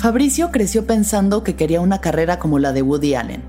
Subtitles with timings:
[0.00, 3.42] Fabricio creció pensando que quería una carrera como la de Woody Allen.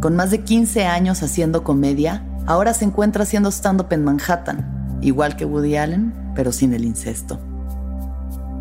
[0.00, 5.36] Con más de 15 años haciendo comedia, ahora se encuentra haciendo stand-up en Manhattan, igual
[5.36, 7.38] que Woody Allen, pero sin el incesto.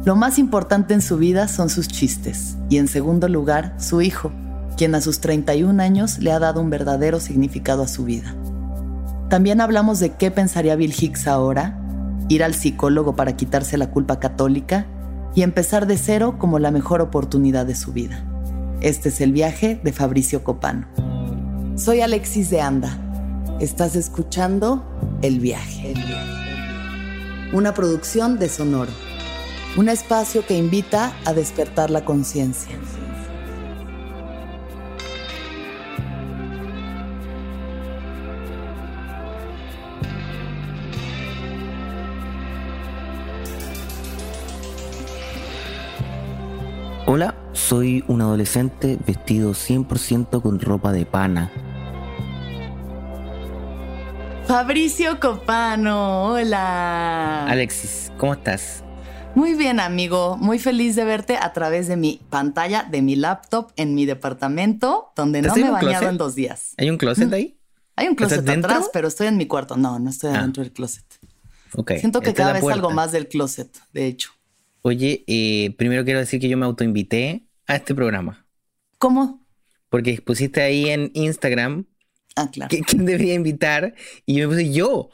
[0.06, 4.32] Lo más importante en su vida son sus chistes, y en segundo lugar, su hijo,
[4.78, 8.36] quien a sus 31 años le ha dado un verdadero significado a su vida.
[9.28, 11.80] También hablamos de qué pensaría Bill Hicks ahora,
[12.30, 14.86] ir al psicólogo para quitarse la culpa católica
[15.36, 18.24] y empezar de cero como la mejor oportunidad de su vida.
[18.82, 20.88] Este es el viaje de Fabricio Copano.
[21.76, 22.98] Soy Alexis de Anda.
[23.60, 24.84] Estás escuchando
[25.22, 25.94] El viaje.
[27.54, 28.92] Una producción de Sonoro.
[29.78, 32.78] Un espacio que invita a despertar la conciencia.
[47.14, 51.52] Hola, soy un adolescente vestido 100% con ropa de pana.
[54.48, 57.48] Fabricio Copano, hola.
[57.48, 58.86] Alexis, ¿cómo estás?
[59.36, 60.38] Muy bien, amigo.
[60.38, 65.12] Muy feliz de verte a través de mi pantalla, de mi laptop, en mi departamento,
[65.14, 66.76] donde no me he bañado en dos días.
[66.78, 67.60] ¿Hay un closet ahí?
[67.98, 69.76] Hay un closet atrás, pero estoy en mi cuarto.
[69.76, 70.44] No, no estoy ah.
[70.44, 71.04] dentro del closet.
[71.74, 72.00] Okay.
[72.00, 74.32] Siento que cada vez algo más del closet, de hecho.
[74.84, 78.48] Oye, eh, primero quiero decir que yo me autoinvité a este programa.
[78.98, 79.46] ¿Cómo?
[79.90, 81.86] Porque pusiste ahí en Instagram
[82.36, 82.76] ah, claro.
[82.88, 83.94] quién debería invitar
[84.26, 85.10] y yo me puse yo,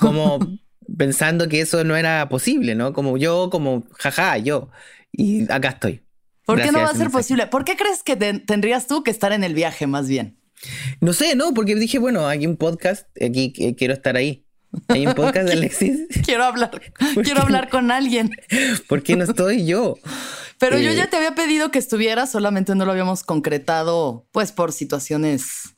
[0.00, 0.38] como
[0.96, 2.92] pensando que eso no era posible, ¿no?
[2.92, 4.70] Como yo, como jaja, yo.
[5.10, 6.02] Y acá estoy.
[6.44, 7.46] ¿Por qué no va a ser posible?
[7.46, 10.40] ¿Por qué crees que tendrías tú que estar en el viaje más bien?
[11.00, 14.47] No sé, no, porque dije, bueno, hay un podcast, aquí quiero estar ahí.
[14.88, 16.06] Hay un podcast de Alexis.
[16.24, 16.80] quiero hablar,
[17.22, 18.30] quiero hablar con alguien.
[18.88, 19.96] ¿Por qué no estoy yo?
[20.58, 24.52] Pero yo eh, ya te había pedido que estuvieras, solamente no lo habíamos concretado, pues
[24.52, 25.74] por situaciones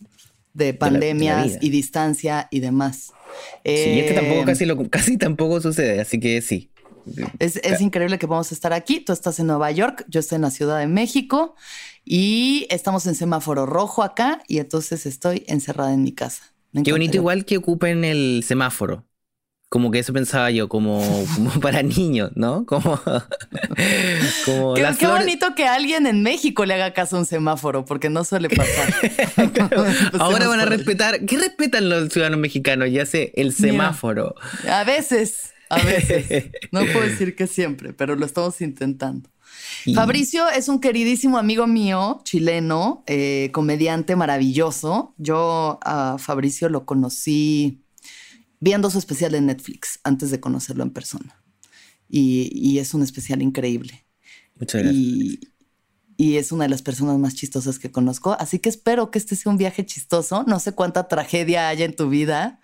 [0.55, 3.13] de pandemias y distancia y demás.
[3.65, 6.71] sí, es que tampoco eh, casi, lo, casi tampoco sucede, así que sí.
[7.39, 9.01] Es, es, increíble que vamos a estar aquí.
[9.01, 11.55] Tú estás en Nueva York, yo estoy en la Ciudad de México
[12.05, 16.43] y estamos en semáforo rojo acá y entonces estoy encerrada en mi casa.
[16.73, 19.07] Qué bonito igual que ocupen el semáforo.
[19.69, 21.01] Como que eso pensaba yo, como,
[21.63, 22.67] para niños, ¿no?
[22.67, 23.01] Como,
[24.45, 28.11] como qué, qué bonito que alguien en México le haga caso a un semáforo, porque
[28.11, 28.93] no suele pasar.
[30.19, 31.25] Ahora van a respetar.
[31.25, 32.91] ¿Qué respetan los ciudadanos mexicanos?
[32.91, 34.35] Ya sé, el semáforo.
[34.69, 36.51] a veces, a veces.
[36.73, 39.31] No puedo decir que siempre, pero lo estamos intentando.
[39.95, 45.15] Fabricio es un queridísimo amigo mío, chileno, eh, comediante maravilloso.
[45.19, 47.83] Yo a Fabricio lo conocí
[48.61, 51.43] viendo su especial en Netflix antes de conocerlo en persona.
[52.09, 54.05] Y, es un especial increíble.
[54.57, 55.01] Muchas gracias.
[55.01, 55.41] Y,
[56.17, 58.37] y, es una de las personas más chistosas que conozco.
[58.39, 60.45] Así que espero que este sea un viaje chistoso.
[60.47, 62.61] No sé cuánta tragedia haya en tu vida,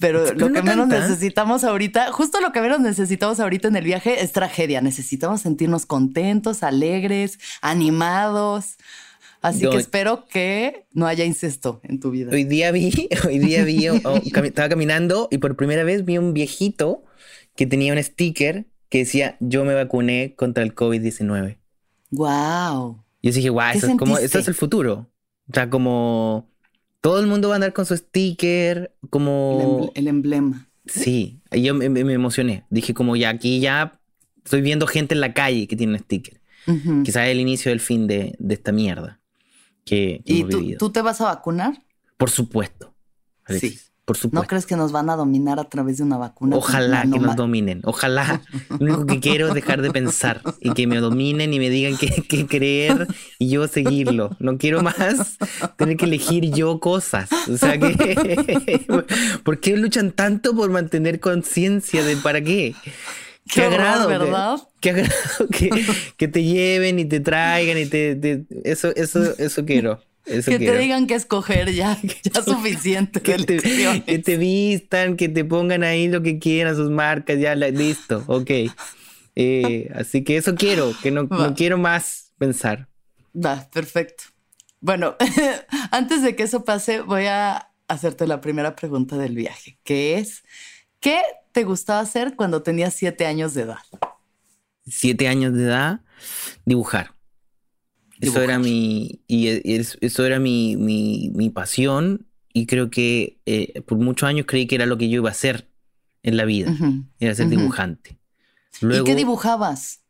[0.00, 4.22] pero lo que menos necesitamos ahorita, justo lo que menos necesitamos ahorita en el viaje
[4.22, 4.80] es tragedia.
[4.80, 8.78] Necesitamos sentirnos contentos, alegres, animados.
[9.42, 12.30] Así que espero que no haya incesto en tu vida.
[12.32, 17.04] Hoy día vi, hoy día vi, estaba caminando y por primera vez vi un viejito
[17.54, 21.58] que tenía un sticker que decía yo me vacuné contra el COVID-19.
[22.10, 23.04] Wow.
[23.22, 25.10] Yo dije, wow, eso es, como, eso es el futuro.
[25.48, 26.50] O sea, como
[27.00, 29.90] todo el mundo va a andar con su sticker, como...
[29.94, 30.68] El, emblema.
[30.86, 32.64] Sí, yo me, emocioné.
[32.70, 34.00] Dije como ya aquí ya
[34.44, 36.40] estoy viendo gente en la calle que tiene un sticker.
[37.04, 39.20] Quizás es el inicio del fin de, esta mierda
[39.84, 41.82] que, ¿Y tú, tú, te vas a vacunar?
[42.16, 42.94] Por supuesto.
[43.48, 43.80] Sí.
[44.32, 46.56] ¿No crees que nos van a dominar a través de una vacuna?
[46.56, 47.80] Ojalá que nos dominen.
[47.84, 48.42] Ojalá.
[48.78, 51.96] Lo único que quiero es dejar de pensar y que me dominen y me digan
[51.96, 53.06] qué, creer
[53.38, 54.36] y yo seguirlo.
[54.38, 55.38] No quiero más
[55.76, 57.30] tener que elegir yo cosas.
[57.48, 58.86] O sea que.
[59.44, 62.74] ¿Por qué luchan tanto por mantener conciencia de para qué?
[63.46, 64.58] Qué, agrado, ¿verdad?
[64.80, 65.48] Qué agrado
[66.16, 70.00] que, te lleven y te traigan y te, eso, eso, eso quiero
[70.30, 73.20] que te digan que escoger ya, ya suficiente.
[73.20, 78.50] que, te, vistan, que te pongan ahí lo que quieran, sus marcas, ya listo, ok.
[79.36, 82.88] Eh, así que eso quiero, que no, no quiero más pensar.
[83.34, 84.24] Va, perfecto.
[84.80, 85.16] Bueno,
[85.90, 90.42] antes de que eso pase, voy a hacerte la primera pregunta del viaje, que es,
[91.00, 91.20] ¿qué
[91.52, 93.78] te gustaba hacer cuando tenías siete años de edad?
[94.86, 96.00] Siete años de edad,
[96.64, 97.14] dibujar.
[98.20, 104.28] Eso era mi, y eso era mi, mi, pasión y creo que eh, por muchos
[104.28, 105.68] años creí que era lo que yo iba a hacer
[106.22, 106.74] en la vida,
[107.18, 108.18] era ser dibujante.
[108.82, 110.02] ¿Y qué dibujabas?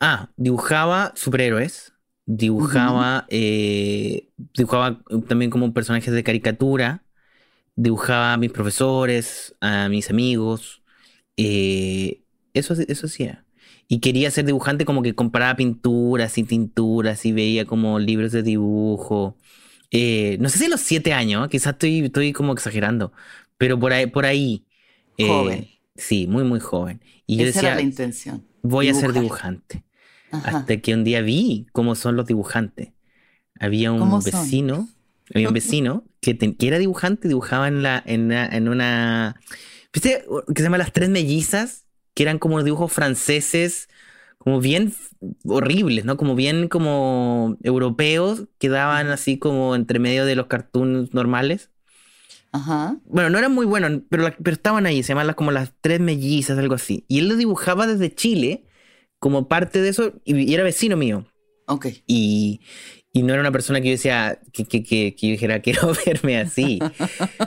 [0.00, 1.92] Ah, dibujaba superhéroes.
[2.26, 7.04] Dibujaba, eh, dibujaba también como personajes de caricatura.
[7.76, 10.82] Dibujaba a mis profesores, a mis amigos.
[11.36, 12.22] Eh,
[12.54, 13.43] eso, eso sí era.
[13.88, 18.42] Y quería ser dibujante como que comparaba pinturas y tinturas y veía como libros de
[18.42, 19.36] dibujo.
[19.90, 23.12] Eh, no sé si a los siete años, quizás estoy, estoy como exagerando,
[23.58, 24.06] pero por ahí.
[24.08, 24.66] Por ahí
[25.18, 25.68] joven.
[25.96, 27.00] Sí, muy, muy joven.
[27.26, 28.46] Y yo Esa decía, era la intención.
[28.62, 29.12] voy a ser dibujar.
[29.12, 29.84] dibujante.
[30.30, 30.58] Ajá.
[30.66, 32.92] Hasta que un día vi cómo son los dibujantes.
[33.60, 34.24] Había un ¿Cómo son?
[34.24, 34.88] vecino,
[35.34, 39.40] había un vecino que, te- que era dibujante, dibujaba en, la, en, una, en una.
[39.92, 40.24] ¿Viste?
[40.48, 41.83] Que se llama Las Tres Mellizas,
[42.14, 43.88] que eran como dibujos franceses,
[44.38, 44.94] como bien
[45.44, 46.16] horribles, ¿no?
[46.16, 51.70] Como bien como europeos, que daban así como entre medio de los cartoons normales.
[52.52, 52.96] Ajá.
[53.06, 55.72] Bueno, no eran muy buenos, pero, la- pero estaban ahí, se llamaban las- como las
[55.80, 57.04] tres mellizas, algo así.
[57.08, 58.64] Y él lo dibujaba desde Chile,
[59.18, 61.26] como parte de eso, y, y era vecino mío.
[61.66, 61.86] Ok.
[62.06, 62.60] Y,
[63.12, 65.92] y no era una persona que yo decía, que, que, que, que yo dijera, quiero
[66.06, 66.78] verme así.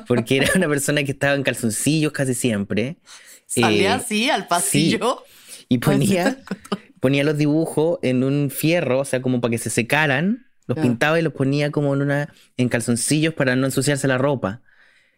[0.08, 2.98] Porque era una persona que estaba en calzoncillos casi siempre.
[3.48, 5.24] Salía Eh, así al pasillo.
[5.70, 6.38] Y ponía,
[7.00, 10.46] ponía los dibujos en un fierro, o sea, como para que se secaran.
[10.68, 14.62] Los pintaba y los ponía como en una en calzoncillos para no ensuciarse la ropa.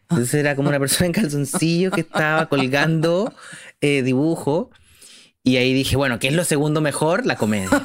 [0.08, 3.34] Entonces era como una persona en calzoncillos que estaba colgando
[3.80, 4.70] eh, dibujo.
[5.42, 7.26] Y ahí dije, bueno, ¿qué es lo segundo mejor?
[7.26, 7.82] La comedia.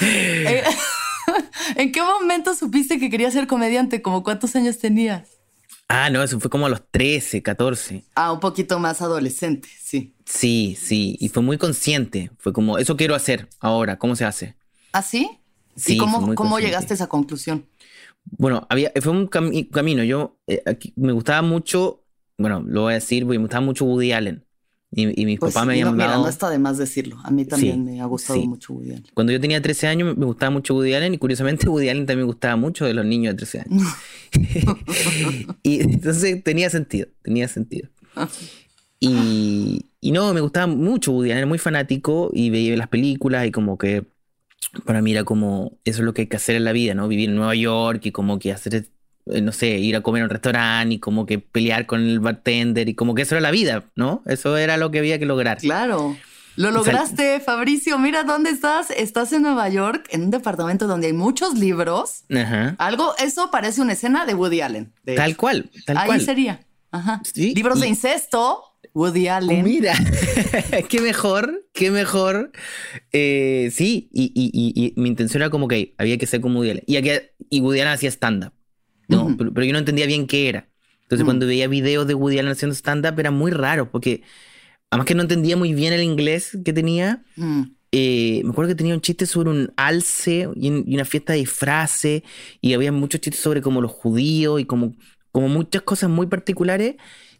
[0.00, 0.62] Eh,
[1.76, 4.02] ¿En qué momento supiste que querías ser comediante?
[4.02, 5.37] ¿Como cuántos años tenías?
[5.88, 8.04] Ah, no, eso fue como a los 13, 14.
[8.14, 10.14] Ah, un poquito más adolescente, sí.
[10.26, 11.16] Sí, sí.
[11.20, 12.30] Y fue muy consciente.
[12.38, 13.98] Fue como, eso quiero hacer ahora.
[13.98, 14.56] ¿Cómo se hace?
[14.92, 15.40] ¿Ah, sí?
[15.76, 17.68] Sí, ¿Y cómo, cómo llegaste a esa conclusión?
[18.24, 20.04] Bueno, había, fue un cami- camino.
[20.04, 22.04] Yo eh, aquí me gustaba mucho,
[22.36, 24.44] bueno, lo voy a decir, porque me gustaba mucho Woody Allen.
[24.90, 26.22] Y, y mis Pues papás me habían dado.
[26.22, 27.18] no está de más decirlo.
[27.22, 28.48] A mí también Sí, me ha gustado sí.
[28.48, 29.06] mucho Woody Allen.
[29.14, 32.20] Cuando yo tenía 13 años me gustaba mucho Woody Allen y curiosamente Woody Allen también
[32.26, 33.82] me gustaba mucho de los niños de 13 años.
[35.62, 37.88] y entonces tenía sentido, tenía sentido.
[39.00, 43.46] Y, y no, me gustaba mucho Woody Allen, era muy fanático y veía las películas
[43.46, 44.06] y como que
[44.84, 47.08] para mí era como, eso es lo que hay que hacer en la vida, ¿no?
[47.08, 48.88] Vivir en Nueva York y como que hacer,
[49.42, 52.88] no sé, ir a comer a un restaurante y como que pelear con el bartender
[52.88, 54.22] y como que eso era la vida, ¿no?
[54.26, 55.58] Eso era lo que había que lograr.
[55.58, 56.16] Claro.
[56.56, 58.00] Lo lograste, Fabricio.
[58.00, 58.90] Mira dónde estás.
[58.90, 62.24] Estás en Nueva York, en un departamento donde hay muchos libros.
[62.34, 62.74] Ajá.
[62.78, 64.92] Algo, eso parece una escena de Woody Allen.
[65.04, 65.38] de Tal hecho.
[65.38, 66.20] cual, tal Ahí cual.
[66.20, 66.60] sería.
[66.90, 67.20] Ajá.
[67.32, 69.62] Sí, Libros de incesto, Woody Allen.
[69.62, 69.94] Mira,
[70.88, 72.50] qué mejor, qué mejor.
[73.12, 76.58] Eh, sí, y, y- y- y mi intención era como que había que ser como
[76.58, 76.84] Woody Allen.
[76.86, 77.10] Y, aquí-
[77.50, 78.52] y Woody Allen hacía stand-up.
[79.08, 79.34] ¿No?
[79.36, 80.68] Pero, pero yo no entendía bien qué era.
[81.02, 81.26] Entonces Mm.
[81.26, 84.22] cuando veía videos de Woody Allen haciendo stand-up era muy raro porque
[84.90, 87.22] además que no entendía muy bien el inglés que tenía.
[87.36, 87.62] Mm.
[87.90, 91.38] eh, me acuerdo que tenía un chiste sobre un alce y, y una fiesta de
[91.38, 92.22] disfraces
[92.60, 94.94] y había muchos chistes sobre como los judíos y como,
[95.32, 96.96] como muchas cosas muy particulares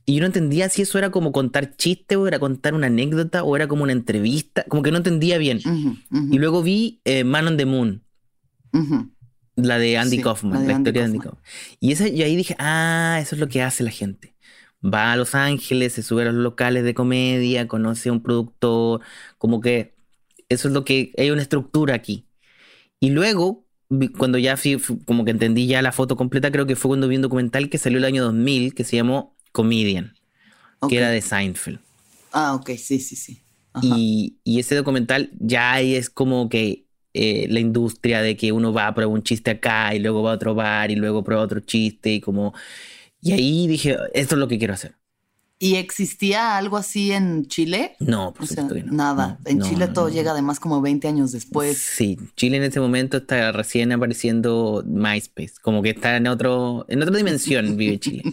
[0.06, 3.44] y yo no entendía si eso era como contar chistes o era contar una anécdota
[3.44, 5.60] o era como una entrevista, como que no entendía bien.
[6.32, 8.02] Y luego vi eh, Man on the Moon.
[9.64, 11.43] La de Andy Sí, Kaufman, la la, de Andy historia de Andy Kaufman.
[11.81, 14.35] Y, esa, y ahí dije, ah, eso es lo que hace la gente.
[14.85, 19.00] Va a Los Ángeles, se sube a los locales de comedia, conoce a un productor,
[19.38, 19.97] como que
[20.49, 22.28] eso es lo que hay una estructura aquí.
[23.00, 23.66] Y luego,
[24.18, 27.16] cuando ya fui, como que entendí ya la foto completa, creo que fue cuando vi
[27.16, 30.14] un documental que salió el año 2000 que se llamó Comedian,
[30.80, 30.90] Ok.
[30.90, 31.80] que era de Seinfeld.
[32.32, 33.42] Ah, ok, sí, sí, sí.
[33.73, 33.87] Ajá.
[33.87, 38.72] Y, y ese documental ya ahí es como que eh, la industria de que uno
[38.72, 41.42] va a probar un chiste acá y luego va a otro bar y luego prueba
[41.42, 42.54] otro chiste y como...
[43.20, 44.96] Y ahí dije, esto es lo que quiero hacer.
[45.60, 47.96] ¿Y existía algo así en Chile?
[47.98, 48.92] No, por O sea, supuesto que no.
[48.92, 49.38] nada.
[49.44, 51.78] No, en no, Chile no, todo llega además como 20 años después.
[51.78, 57.02] Sí, Chile en ese momento está recién apareciendo MySpace, como que está en otro en
[57.02, 58.24] otra dimensión vive Chile.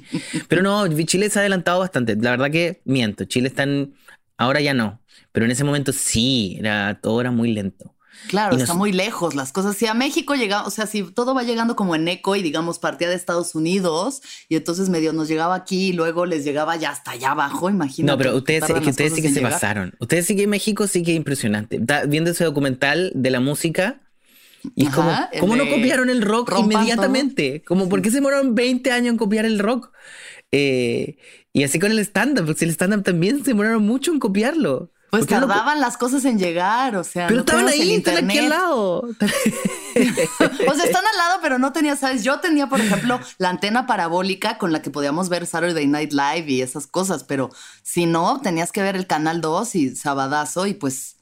[0.47, 2.15] Pero no, Chile se ha adelantado bastante.
[2.15, 3.95] La verdad que miento, Chile está en
[4.37, 5.01] ahora ya no,
[5.31, 7.94] pero en ese momento sí, era todo era muy lento.
[8.27, 9.77] Claro, está muy lejos las cosas.
[9.77, 12.79] Si a México llega, o sea, si todo va llegando como en eco y digamos
[12.79, 16.89] partía de Estados Unidos y entonces medio nos llegaba aquí y luego les llegaba ya
[16.91, 18.11] hasta allá abajo, imagínate.
[18.11, 19.53] No, pero ustedes, que ustedes sí que en se llegar.
[19.53, 19.93] pasaron.
[19.99, 21.79] Ustedes sí que México sí que es impresionante.
[22.07, 24.01] Viendo ese documental de la música
[24.75, 27.63] y Ajá, como, ¿cómo no copiaron el rock inmediatamente?
[27.63, 29.91] Como, ¿por qué se demoraron 20 años en copiar el rock?
[30.51, 31.17] Eh,
[31.53, 34.91] y así con el stand-up, porque el stand-up también se demoraron mucho en copiarlo.
[35.17, 37.27] Pues tardaban las cosas en llegar, o sea.
[37.27, 38.99] Pero estaban ahí, están aquí al lado.
[39.01, 42.23] o sea, están al lado, pero no tenía, ¿sabes?
[42.23, 46.45] Yo tenía, por ejemplo, la antena parabólica con la que podíamos ver Saturday Night Live
[46.51, 47.49] y esas cosas, pero
[47.83, 51.15] si no, tenías que ver el canal 2 y Sabadazo, y pues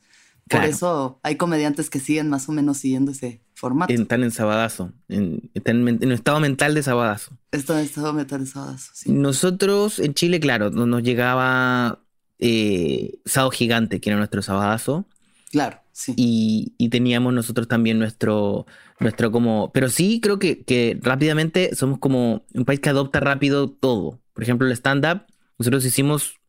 [0.50, 3.94] por eso hay comediantes que siguen más o menos siguiendo ese formato.
[3.94, 7.38] Están en Sabadazo, en, están en, estado mental de Sabadazo.
[7.52, 9.12] Están en estado mental de Sabadazo, sí.
[9.12, 12.00] Nosotros en Chile, claro, nos llegaba
[12.40, 15.08] eh, Sado Gigante, que era nuestro sabadazo.
[15.52, 16.14] Claro, sí.
[16.18, 18.66] Y, teníamos nosotros también nuestro,
[19.00, 19.72] nuestro como...
[19.74, 24.20] Pero sí creo que, que rápidamente somos como un país que adopta rápido todo.
[24.34, 25.24] Por ejemplo, el stand-up,
[25.58, 26.40] nosotros hicimos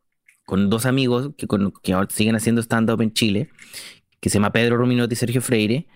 [0.45, 1.47] con dos amigos que,
[1.83, 3.51] que ahora siguen haciendo stand-up en Chile,
[4.21, 5.87] que se llama Pedro Ruminotti y Sergio Freire.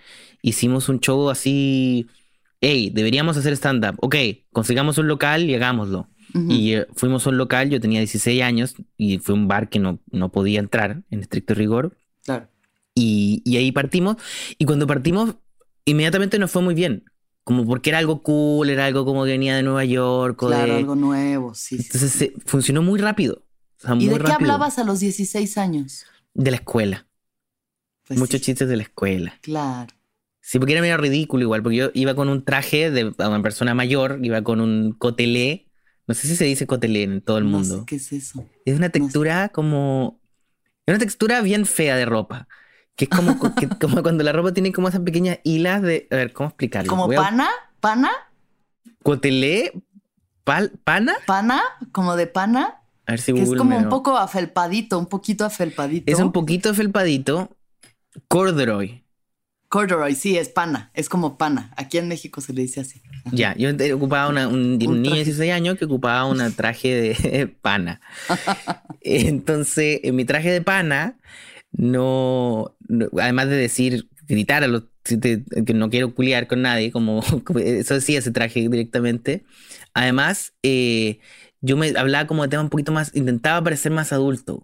[0.43, 2.07] Hicimos un show así,
[2.61, 3.97] hey, deberíamos hacer stand-up.
[4.01, 4.17] Ok,
[4.53, 6.09] consigamos un local y hagámoslo.
[6.35, 9.79] Y eh, fuimos a un local, yo tenía 16 años y fue un bar que
[9.79, 11.97] no, no podía entrar en estricto rigor.
[12.25, 12.49] Claro.
[12.95, 14.17] Y, y, ahí partimos.
[14.59, 15.37] Y cuando partimos,
[15.85, 17.05] inmediatamente nos fue muy bien.
[17.45, 20.39] Como porque era algo cool, era algo como que venía de Nueva York.
[20.39, 21.77] claro, algo nuevo, sí.
[21.77, 23.43] Entonces funcionó muy rápido.
[23.99, 26.05] ¿Y de qué hablabas a los 16 años?
[26.35, 27.07] De la escuela.
[28.07, 29.39] Pues Muchos chistes de la escuela.
[29.41, 29.95] Claro.
[30.41, 33.75] Sí, porque era medio ridículo igual, porque yo iba con un traje de una persona
[33.75, 35.68] mayor, iba con un cotelé
[36.09, 37.75] no sé si se dice cotelé en todo el mundo.
[37.75, 38.47] No sé qué es eso.
[38.65, 40.19] Es una textura como.
[40.87, 42.49] Es una textura bien fea de ropa.
[42.97, 43.39] Que es como,
[43.81, 46.09] como cuando la ropa tiene como esas pequeñas hilas de.
[46.11, 46.89] A ver, ¿cómo explicarlo?
[46.89, 47.51] ¿Como pana?
[47.81, 48.11] ¿Pana?
[49.03, 49.73] ¿Cotelé?
[50.45, 50.71] ¿Pana?
[51.27, 51.63] ¿Pana?
[51.93, 52.81] ¿Como de pana?
[53.05, 56.11] A ver si Es como un poco afelpadito, un poquito afelpadito.
[56.11, 57.55] Es un poquito afelpadito.
[58.29, 59.05] Corduroy.
[59.69, 61.73] Corduroy, sí, es pana, es como pana.
[61.77, 63.03] Aquí en México se le dice así.
[63.33, 68.01] Ya, yo ocupaba un, niño de 16 años que ocupaba un traje de pana.
[69.03, 71.19] Entonces, en mi traje de pana,
[71.71, 72.77] no,
[73.21, 77.23] además de decir, gritar a los que no quiero culiar con nadie, como,
[77.63, 79.45] eso decía ese traje directamente.
[79.93, 81.19] Además, eh,
[81.61, 84.55] yo me hablaba como de tema un poquito más, intentaba parecer más adulto.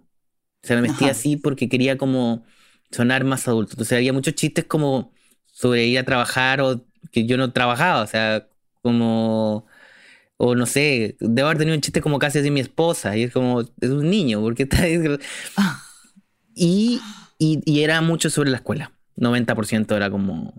[0.62, 2.44] O sea, me vestía así porque quería como
[2.94, 3.72] sonar más adulto.
[3.72, 5.12] Entonces había muchos chistes como
[5.52, 8.48] sobre ir a trabajar o que yo no trabajaba, o sea,
[8.82, 9.66] como,
[10.36, 13.32] o no sé, debo haber tenido un chiste como casi así mi esposa, y es
[13.32, 14.98] como, es un niño, porque está ahí.
[16.56, 17.00] Y,
[17.36, 20.54] y, era mucho sobre la escuela, 90% era como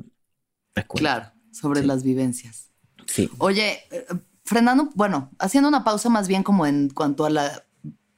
[0.75, 1.01] la escuela.
[1.01, 2.69] Claro, sobre las vivencias.
[3.05, 3.29] Sí.
[3.37, 4.05] Oye, eh,
[4.43, 7.63] frenando, bueno, haciendo una pausa más bien como en cuanto a la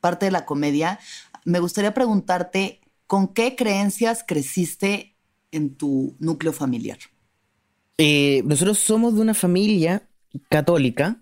[0.01, 0.97] parte de la comedia,
[1.45, 5.16] me gustaría preguntarte ¿Con qué creencias creciste
[5.52, 7.00] en tu núcleo familiar?
[7.98, 10.04] Eh, nosotros somos de una familia
[10.50, 11.18] católica.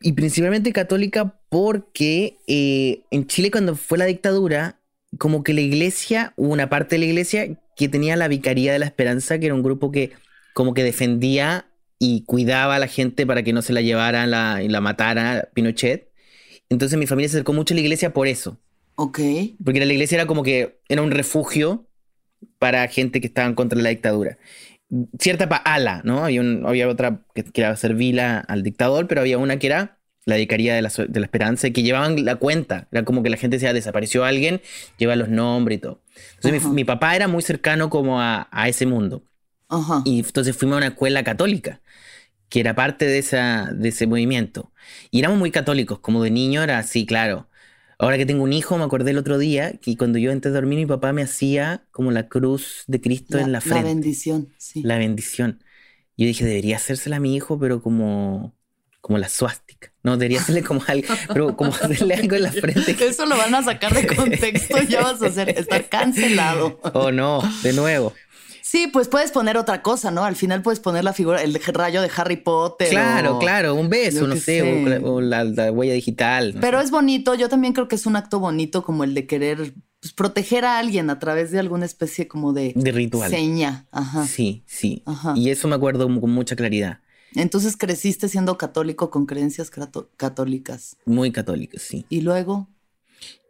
[0.00, 4.78] Y principalmente católica porque eh, en Chile cuando fue la dictadura,
[5.18, 8.78] como que la iglesia, hubo una parte de la iglesia que tenía la Vicaría de
[8.78, 10.12] la Esperanza, que era un grupo que
[10.52, 11.66] como que defendía
[11.98, 16.08] y cuidaba a la gente para que no se la llevara y la matara Pinochet.
[16.68, 18.58] Entonces mi familia se acercó mucho a la iglesia por eso.
[19.00, 19.20] Ok.
[19.64, 21.86] Porque la iglesia era como que era un refugio
[22.58, 24.38] para gente que estaba en contra la dictadura.
[25.20, 26.24] Cierta ala, ¿no?
[26.24, 30.74] Había, había otra que, era servila al dictador, pero había una que era la Vicaría
[30.74, 32.88] de la, de la Esperanza y que llevaban la cuenta.
[32.90, 34.62] Era como que la gente decía, desapareció alguien,
[34.96, 36.02] lleva los nombres y todo.
[36.34, 39.22] Entonces mi, papá era muy cercano como a, ese mundo.
[39.68, 40.02] Ajá.
[40.04, 41.80] Y entonces fuimos a una escuela católica
[42.48, 44.72] que era parte de, esa, de ese movimiento.
[45.12, 47.48] Y éramos muy católicos, como de niño era así, claro.
[48.00, 50.54] Ahora que tengo un hijo, me acordé el otro día que cuando yo entré a
[50.54, 53.80] dormir, mi papá me hacía como la cruz de Cristo en la frente.
[53.80, 54.82] La bendición, sí.
[54.82, 55.64] La bendición.
[56.16, 58.54] Yo dije, debería hacérsela a mi hijo, pero como,
[59.00, 59.92] como la suástica.
[60.04, 62.96] No, debería hacerle como algo, pero como hacerle algo en la frente.
[63.04, 66.80] Eso lo van a sacar de contexto, ya vas a hacer, estar cancelado.
[66.94, 68.12] Oh, no, de nuevo.
[68.70, 70.24] Sí, pues puedes poner otra cosa, ¿no?
[70.24, 72.90] Al final puedes poner la figura, el rayo de Harry Potter.
[72.90, 76.54] Claro, claro, un beso, no sé, o, la, huella digital.
[76.60, 79.72] Pero es bonito, yo también creo que es un acto bonito como el de querer
[80.00, 83.30] pues, proteger a alguien a través de alguna especie como de, de ritual.
[83.30, 83.86] Seña.
[83.90, 84.26] Ajá.
[84.26, 85.02] Sí, sí.
[85.34, 87.00] Y eso me acuerdo con mucha claridad.
[87.34, 89.70] Entonces creciste siendo católico con creencias
[90.18, 90.98] católicas.
[91.06, 92.04] Muy católicas, sí.
[92.10, 92.68] ¿Y luego?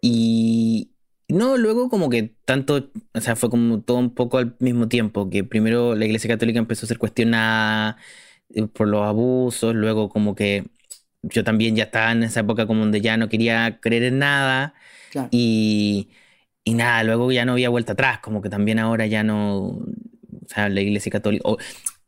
[0.01, 0.93] Y,
[1.29, 5.29] no, luego como que tanto, o sea, fue como todo un poco al mismo tiempo,
[5.31, 7.99] que primero la Iglesia Católica empezó a ser cuestionada
[8.51, 10.65] eh, por los abusos, luego como que
[11.23, 14.75] yo también ya estaba en esa época como donde ya no quería creer en nada
[15.31, 16.11] y,
[16.65, 19.85] y nada, luego ya no había vuelta atrás, como que también ahora ya no, o
[20.49, 21.45] sea, la Iglesia Católica...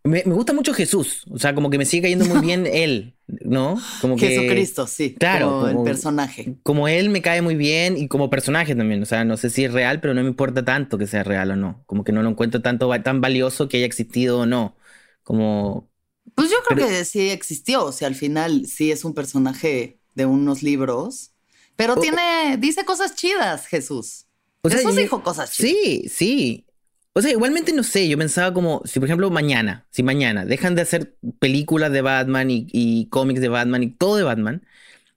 [0.05, 3.15] me, me, gusta mucho Jesús, o sea, como que me sigue cayendo muy bien él,
[3.27, 3.81] ¿no?
[4.01, 5.15] Como que, Jesucristo, sí.
[5.15, 6.55] Claro, como el como- personaje.
[6.63, 9.03] como él me cae muy bien y como personaje también.
[9.03, 11.51] O sea, no sé si es real, pero no me importa tanto que sea real
[11.51, 11.83] o no.
[11.87, 14.75] Como que no lo encuentro tanto tan valioso que haya existido o no.
[15.23, 15.89] Como,
[16.35, 17.85] Pues yo creo Pero- que sí existió.
[17.85, 21.33] O sea, al final sí es un personaje de unos libros.
[21.77, 24.27] Pero O- tiene, dice cosas chidas, Jesús.
[24.63, 25.71] O sea, Jesús dijo cosas chidas.
[25.73, 26.65] Sí, sí.
[27.13, 30.75] O sea, igualmente no sé, yo pensaba como, si por ejemplo mañana, si mañana dejan
[30.77, 34.65] de hacer películas de Batman y, y cómics de Batman y todo de Batman,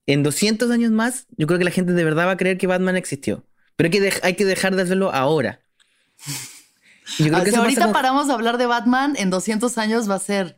[0.07, 2.67] en 200 años más, yo creo que la gente de verdad va a creer que
[2.67, 3.45] Batman existió.
[3.75, 5.61] Pero hay que, hay que dejar de hacerlo ahora.
[7.19, 9.29] Yo creo Ah, que si eso pasa ahorita con- paramos de hablar de Batman, en
[9.29, 10.57] 200 años va a ser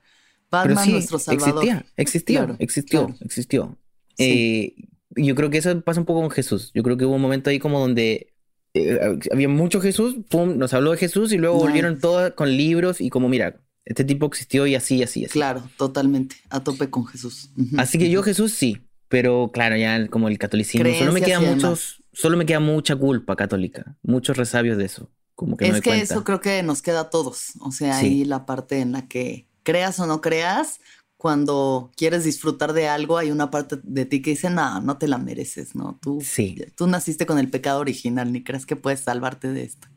[0.52, 1.64] Batman sí, nuestro salvador.
[1.64, 3.18] existía, existió, Claro, existió, claro.
[3.22, 3.78] existió.
[4.16, 4.24] Sí.
[4.24, 4.76] Eh,
[5.18, 6.72] yo creo que eso pasa un poco con Jesús.
[6.74, 8.35] Yo creo que hubo un momento ahí como donde
[8.76, 9.00] eh,
[9.32, 11.66] había mucho Jesús, pum, nos habló de Jesús y luego Nice.
[11.68, 15.34] volvieron todas con libros y como, mira, este tipo existió y así, así, así.
[15.34, 16.36] Claro, totalmente.
[16.50, 17.50] A tope con Jesús.
[17.78, 21.42] Así que yo Jesús sí, pero claro, ya como el catolicismo, solo me Creencias queda
[21.42, 21.64] y demás.
[21.64, 25.74] muchos, solo me queda mucha culpa católica, muchos resabios de eso, como que me es
[25.76, 26.14] doy que cuenta.
[26.14, 27.54] eso creo que nos queda a todos.
[27.62, 28.06] O sea, Sí.
[28.08, 30.80] ahí la parte en la que creas o no creas,
[31.26, 35.08] cuando quieres disfrutar de algo, hay una parte de ti que dice, no, no te
[35.08, 35.98] la mereces, ¿no?
[36.00, 36.56] Tú, Sí.
[36.76, 39.88] tú naciste con el pecado original, ni crees que puedes salvarte de esto.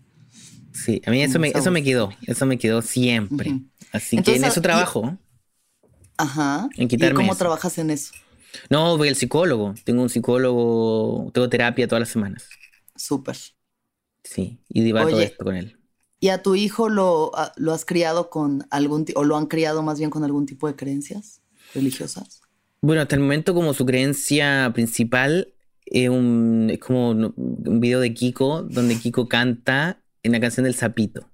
[0.73, 3.61] Sí, a mí eso me, eso me quedó, eso me quedó siempre.
[3.93, 5.19] Así que en eso y- trabajo.
[6.17, 6.67] Ajá.
[6.77, 7.41] En ¿Y quitarme cómo eso.
[7.41, 8.15] trabajas en eso?
[8.71, 9.75] No, voy al psicólogo.
[9.85, 12.49] Tengo un psicólogo, tengo terapia todas las semanas.
[12.97, 13.37] Súper.
[14.25, 15.25] Sí, y debato Oye.
[15.25, 15.78] esto con él.
[16.21, 19.83] ¿Y a tu hijo lo, a- lo has criado con algún o lo han criado
[19.83, 21.41] más bien con algún tipo de creencias
[21.75, 22.41] religiosas?
[22.81, 25.53] Bueno, hasta el momento como su creencia principal
[25.87, 30.65] es, un, es como un un video de Kiko donde Kiko canta en la canción
[30.65, 31.29] del sapito.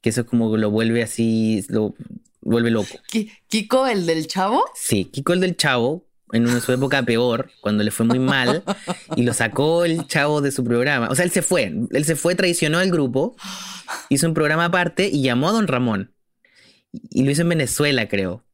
[0.00, 1.94] Que eso es como lo vuelve así, lo
[2.40, 2.94] vuelve loco.
[3.08, 4.64] Ki- ¿Kiko, el del chavo?
[4.74, 8.62] Sí, Kiko el del Chavo, en una su época peor, cuando le fue muy mal,
[9.16, 11.08] y lo sacó el Chavo de su programa.
[11.08, 13.36] O sea, él se fue, él se fue, traicionó al grupo,
[14.08, 16.12] hizo un programa aparte y llamó a Don Ramón.
[16.92, 18.44] Y lo hizo en Venezuela, creo.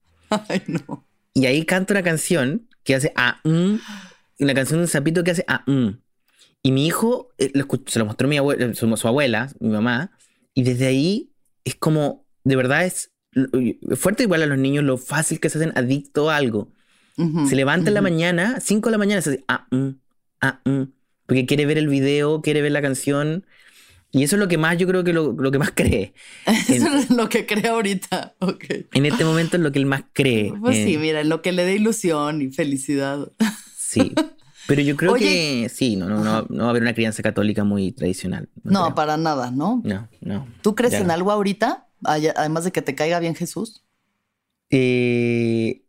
[0.49, 1.07] Ay, no.
[1.35, 3.77] Y ahí canta una canción que hace a mm,
[4.41, 6.01] una canción de un sapito que hace a mm.
[6.63, 10.11] Y mi hijo eh, lo se lo mostró mi abuela, su, su abuela, mi mamá,
[10.53, 11.33] y desde ahí
[11.65, 13.13] es como, de verdad es
[13.91, 16.73] es fuerte igual a los niños lo fácil que se hacen adicto a algo.
[17.49, 19.89] Se levanta en la mañana, 5 de la mañana, se hace ah, mm,
[20.43, 20.83] ah, mm,
[21.27, 23.47] porque quiere ver el video, quiere ver la canción.
[24.13, 26.15] Y eso es lo que más, yo creo que lo, lo que más cree.
[26.69, 28.35] Eso es lo que cree ahorita.
[28.41, 28.65] Ok.
[28.93, 30.53] En este momento es lo que él más cree.
[30.61, 33.31] Pues sí, Eh, mira, lo que le dé ilusión y felicidad.
[33.77, 34.13] sí.
[34.69, 35.25] Pero yo creo Oye.
[35.25, 38.49] que sí, no, no, no, no va a haber una crianza católica muy tradicional.
[38.65, 38.95] No, creo.
[38.97, 39.81] para nada, ¿no?
[39.85, 40.49] No, no.
[40.61, 41.13] ¿Tú crees en no.
[41.13, 41.87] algo ahorita?
[42.03, 43.85] Además de que te caiga bien Jesús.
[44.71, 45.83] Eh,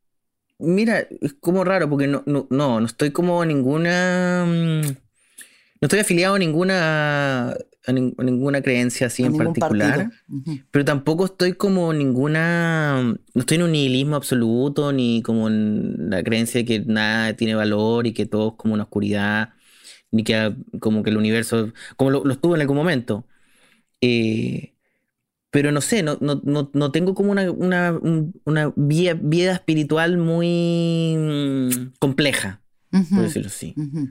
[0.60, 4.46] mira, es como raro porque no, no, no, no estoy como ninguna.
[4.48, 4.82] mm,
[5.82, 10.10] No estoy afiliado a ninguna, a, nin- a ninguna creencia así a en particular.
[10.72, 13.02] Pero tampoco estoy como ninguna.
[13.04, 17.56] No estoy en un nihilismo absoluto, ni como en la creencia de que nada tiene
[17.56, 19.56] valor y que todo es como una oscuridad,
[20.12, 21.74] ni que como que el universo.
[21.98, 23.28] Como lo, lo estuvo en algún momento.
[24.02, 24.76] Eh,
[25.58, 29.54] pero no sé, no, no, no, no tengo como una, una, un- una vía- vida
[29.54, 33.74] espiritual muy mm, compleja, por Ujú, decirlo así.
[33.76, 34.08] ujú.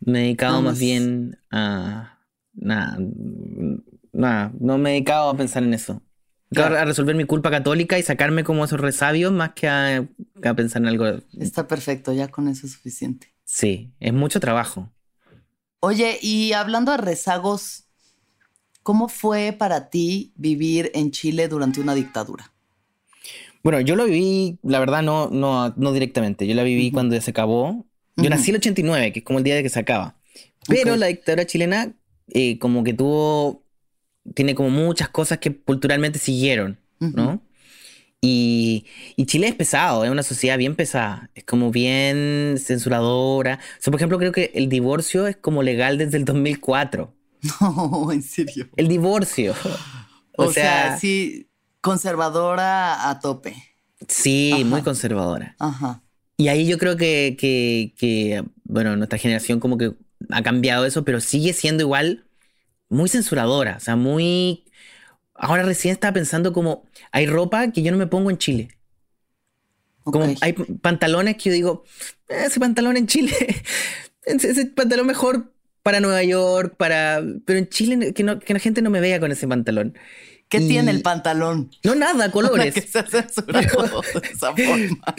[0.00, 2.18] Me he dedicado más bien a.
[2.52, 2.98] Nada,
[4.12, 6.02] nada, no me he dedicado a pensar en eso.
[6.50, 6.76] Claro.
[6.78, 9.98] A resolver mi culpa católica y sacarme como esos resabios más que a,
[10.42, 11.06] a pensar en algo.
[11.38, 13.32] Está perfecto, ya con eso es suficiente.
[13.44, 14.90] Sí, es mucho trabajo.
[15.80, 17.87] Oye, y hablando de rezagos,
[18.88, 22.54] ¿cómo fue para ti vivir en Chile durante una dictadura?
[23.62, 26.46] Bueno, yo lo viví, la verdad, no, no, no directamente.
[26.46, 27.84] Yo la viví cuando ya se acabó.
[28.16, 28.30] Yo Ujú.
[28.30, 30.16] nací el 89, que es como el día de que se acaba.
[30.66, 31.92] Pero la dictadura chilena,
[32.28, 33.62] eh, como que tuvo.
[34.34, 37.42] Tiene como muchas cosas que culturalmente siguieron, ¿no?
[38.22, 41.28] Y, y Chile es pesado, es una sociedad bien pesada.
[41.34, 43.58] Es como bien censuradora.
[43.78, 47.17] O sea, por ejemplo, creo que el divorcio es como legal desde el 2004.
[47.60, 48.68] No, en serio.
[48.76, 49.54] El divorcio.
[50.36, 53.56] O, sea, sí, conservadora a tope.
[54.08, 54.64] Sí, Ajá.
[54.64, 55.56] muy conservadora.
[55.58, 56.02] Ajá.
[56.36, 59.94] Y ahí yo creo que, que, que, bueno, nuestra generación como que
[60.30, 62.26] ha cambiado eso, pero sigue siendo igual
[62.88, 63.76] muy censuradora.
[63.76, 64.64] O sea, muy...
[65.34, 68.68] Ahora recién estaba pensando como, hay ropa que yo no me pongo en Chile.
[70.04, 71.84] Como hay pantalones que yo digo,
[72.28, 73.32] "Eh, ese pantalón en Chile,
[74.24, 77.22] ese, ese pantalón mejor para Nueva York, para...
[77.44, 79.94] Pero en Chile que, no, que la gente no me vea con ese pantalón.
[80.48, 81.70] ¿Qué tiene el pantalón?
[81.84, 82.74] No, nada, colores.
[82.74, 85.14] que se censura todo de esa forma.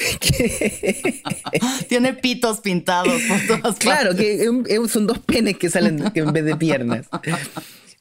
[1.88, 4.44] tiene pitos pintados por todas Claro, que
[4.90, 7.08] son dos penes que salen en vez de piernas.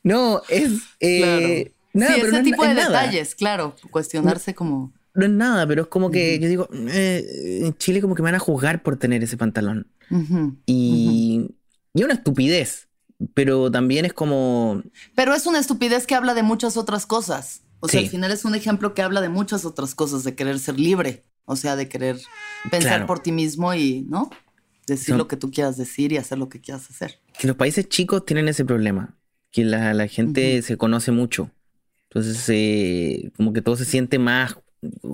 [0.02, 0.72] No, es.
[1.00, 3.76] Eh, nada, sí, pero ese tipo de detalles, claro.
[3.90, 4.92] Cuestionarse como.
[5.14, 8.28] No es nada, pero es como que yo digo, eh, en Chile como que me
[8.28, 9.86] van a juzgar por tener ese pantalón.
[10.64, 11.50] y,
[11.98, 12.88] y una estupidez
[13.34, 14.82] pero también es como...
[15.14, 17.62] Pero es una estupidez que habla de muchas otras cosas.
[17.80, 20.58] O sea, al final es un ejemplo que habla de muchas otras cosas, de querer
[20.58, 22.18] ser libre, o sea, de querer
[22.70, 24.30] pensar por ti mismo y, ¿no?
[24.86, 27.20] Decir lo que tú quieras decir y hacer lo que quieras hacer.
[27.38, 29.16] Que los países chicos tienen ese problema,
[29.52, 31.50] que la, gente se conoce mucho.
[32.04, 34.56] Entonces, eh, como que todo se siente más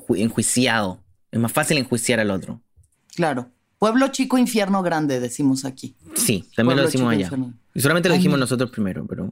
[0.09, 1.03] enjuiciado.
[1.31, 2.62] Es más fácil enjuiciar al otro.
[3.14, 3.51] Claro.
[3.85, 5.94] Pueblo chico, infierno grande, decimos aquí.
[6.14, 7.31] Sí, también lo decimos allá.
[7.75, 9.29] Y solamente lo dijimos nosotros primero, pero.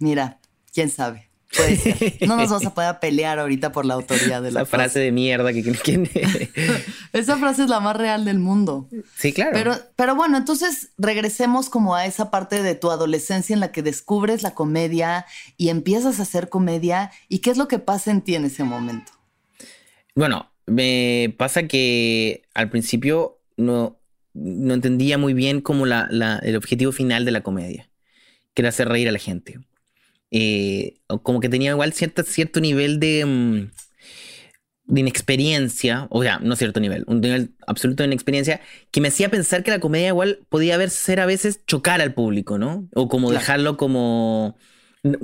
[0.00, 0.40] Mira,
[0.72, 1.30] quién sabe.
[1.56, 2.14] Puede ser.
[2.26, 4.98] No nos vamos a poder pelear ahorita por la autoría de la, frase.
[4.98, 6.10] de mierda que quién
[7.12, 8.88] Esa frase es la más real del mundo.
[9.16, 9.52] Sí, claro.
[9.52, 13.84] Pero, pero bueno, entonces regresemos como a esa parte de tu adolescencia en la que
[13.84, 17.12] descubres la comedia y empiezas a hacer comedia.
[17.28, 19.12] ¿Y qué es lo que pasa en ti en ese momento?
[20.16, 24.00] Bueno, me pasa que al principio no,
[24.34, 26.08] no entendía muy bien como la,
[26.42, 27.90] el objetivo final de la comedia,
[28.54, 29.60] que era hacer reír a la gente.
[30.30, 33.70] Eh, como que tenía igual cierta, cierto nivel de, mm,
[34.86, 39.30] de inexperiencia, o sea, no cierto nivel, un nivel absoluto de inexperiencia, que me hacía
[39.30, 42.88] pensar que la comedia igual podía haber, ser a veces chocar al público, ¿no?
[42.94, 44.56] O como dejarlo como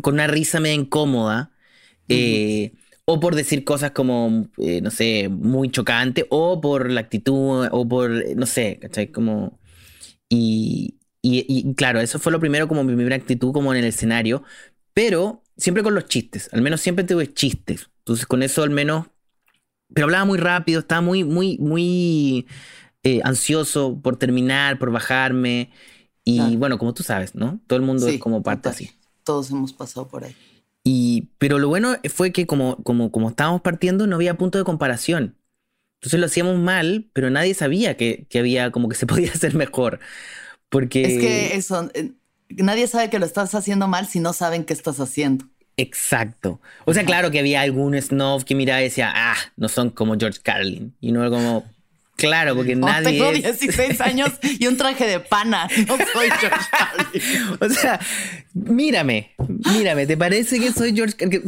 [0.02, 1.50] con una risa medio incómoda
[3.12, 7.88] o por decir cosas como, eh, no sé, muy chocante, o por la actitud, o
[7.88, 9.08] por, no sé, ¿cachai?
[9.10, 9.58] Como...
[10.28, 14.44] Y, y, claro, eso fue lo primero como mi primera actitud como en el escenario,
[14.94, 19.08] pero siempre con los chistes, al menos siempre tuve chistes, entonces con eso al menos,
[19.92, 22.46] pero hablaba muy rápido, estaba muy, muy, muy
[23.02, 25.70] eh, ansioso por terminar, por bajarme,
[26.24, 27.58] y bueno, como tú sabes, ¿no?
[27.66, 28.90] Todo el mundo es como parte así.
[29.24, 30.36] Todos hemos pasado por ahí.
[30.84, 34.64] Y, pero lo bueno fue que como, como, como estábamos partiendo no había punto de
[34.64, 35.36] comparación.
[36.00, 39.54] Entonces lo hacíamos mal, pero nadie sabía que, que había como que se podía hacer
[39.54, 40.00] mejor.
[40.68, 41.02] Porque...
[41.02, 42.12] Es que eso, eh,
[42.48, 45.46] nadie sabe que lo estás haciendo mal si no saben qué estás haciendo.
[45.76, 46.60] Exacto.
[46.84, 50.16] O sea, claro que había algún snob que miraba y decía, ah, no son como
[50.18, 50.94] George Carlin.
[51.00, 51.64] Y no era como,
[52.20, 53.18] Claro, porque nadie.
[53.18, 55.68] Tengo 16 años y un traje de pana.
[55.88, 57.22] No soy George Carlin.
[57.60, 58.00] o sea,
[58.52, 59.32] mírame,
[59.72, 60.06] mírame.
[60.06, 61.42] ¿Te parece que soy George Carlin?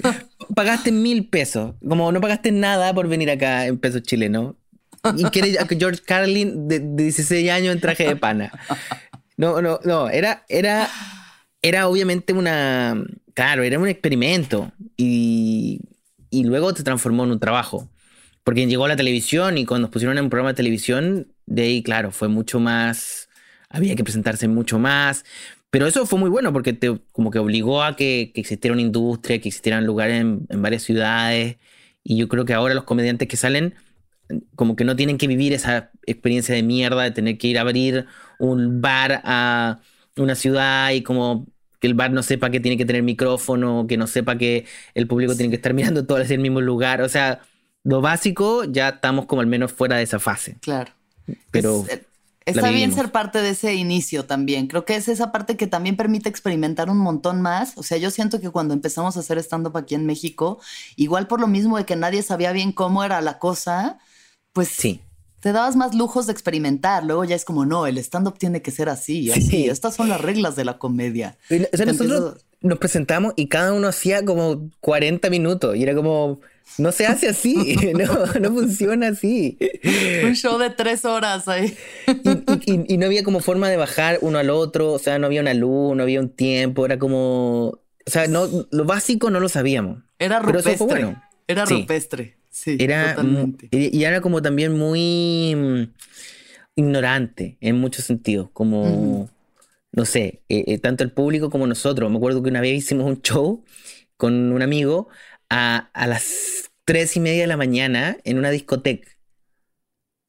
[0.55, 1.75] Pagaste mil pesos.
[1.87, 4.55] Como no pagaste nada por venir acá en pesos chilenos.
[5.17, 8.53] Y quieres a George Carlin de, 16 años en traje de pana.
[9.37, 10.09] No, no, no.
[10.09, 10.89] Era, era,
[11.61, 13.03] era obviamente una.
[13.35, 14.73] Claro, era un experimento.
[14.97, 15.81] Y,
[16.31, 17.89] y luego se transformó en un trabajo.
[18.45, 21.63] Porque llegó a la televisión y cuando nos pusieron en un programa de televisión, de
[21.63, 23.29] ahí, claro, fue mucho más,
[23.69, 25.25] había que presentarse mucho más.
[25.71, 29.41] Pero eso fue muy bueno porque te, como que obligó a que, existiera una industria,
[29.41, 31.57] que existieran lugares en, varias ciudades.
[32.05, 33.75] Y yo creo que ahora los comediantes que salen,
[34.57, 37.63] como que no tienen que vivir esa experiencia de mierda de tener que ir a
[37.63, 38.07] abrir
[38.39, 39.81] un bar a
[40.17, 41.47] una ciudad y como
[41.81, 45.07] que el bar no sepa que tiene que tener micrófono, que no sepa que el
[45.07, 47.03] público tiene que estar mirando todo en el mismo lugar.
[47.03, 47.41] O sea,
[47.85, 50.57] lo básico, ya estamos como al menos fuera de esa fase.
[50.61, 50.93] Claro.
[51.51, 51.85] Pero.
[51.89, 52.03] Eh,
[52.45, 54.67] está bien ser parte de ese inicio también.
[54.67, 57.77] Creo que es esa parte que también permite experimentar un montón más.
[57.77, 60.61] O sea, yo siento que cuando empezamos a hacer stand-up aquí en México,
[60.97, 63.99] igual por lo mismo de que nadie sabía bien cómo era la cosa,
[64.53, 65.01] pues sí.
[65.41, 67.03] Te dabas más lujos de experimentar.
[67.03, 69.69] Luego ya es como, no, el stand-up tiene que ser así, así.
[69.69, 71.37] Estas son las reglas de la comedia.
[71.51, 76.41] O sea, nosotros nos presentamos y cada uno hacía como 40 minutos y era como
[76.79, 79.59] no se hace así, no, no funciona así.
[80.25, 81.77] Un show de tres horas ahí.
[82.67, 85.55] Y, no había como forma de bajar uno al otro, o sea, no había una
[85.55, 90.03] luz, no había un tiempo, era como, o sea, no, lo básico no lo sabíamos.
[90.19, 91.17] Era rupestre.
[91.49, 92.77] Era rupestre, sí.
[92.79, 93.17] Era,
[93.71, 95.83] Y era como también muy mm,
[96.77, 99.29] ignorante en muchos sentidos, como,
[99.93, 102.11] no sé, eh, eh, tanto el público como nosotros.
[102.11, 103.65] Me acuerdo que una vez hicimos un show
[104.17, 105.09] con un amigo
[105.53, 109.11] a, las tres y media de la mañana en una discoteca.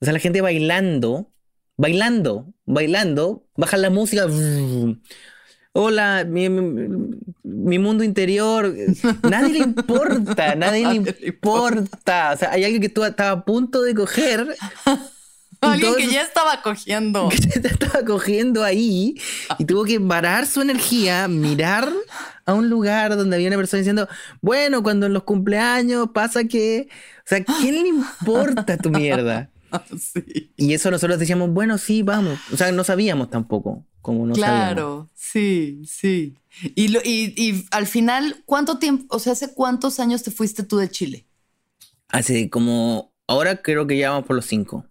[0.01, 1.31] O sea, la gente bailando,
[1.77, 4.27] bailando, bailando, baja la música.
[5.75, 6.49] Hola, mi,
[7.79, 8.75] mundo interior.
[9.23, 12.33] Nadie le importa, nadie le importa.
[12.33, 14.55] O sea, hay alguien que tú estaba a punto de coger
[15.71, 17.29] Alguien que ya estaba cogiendo.
[17.53, 19.15] Que ya estaba cogiendo ahí
[19.57, 21.91] y tuvo que parar su energía, mirar
[22.45, 24.07] a un lugar donde había una persona diciendo,
[24.41, 26.87] bueno, cuando en los cumpleaños pasa que...
[27.19, 29.49] O sea, ¿quién le importa tu mierda?
[30.55, 32.39] Y eso nosotros decíamos, bueno, sí, vamos.
[32.51, 36.35] O sea, no sabíamos tampoco, como no Claro, sí, sí.
[36.75, 40.89] Y, y, al final, ¿cuánto tiempo, o sea, hace cuántos años te fuiste tú de
[40.89, 41.25] Chile?
[42.09, 44.85] Hace como, ahora creo que ya vamos por los cinco.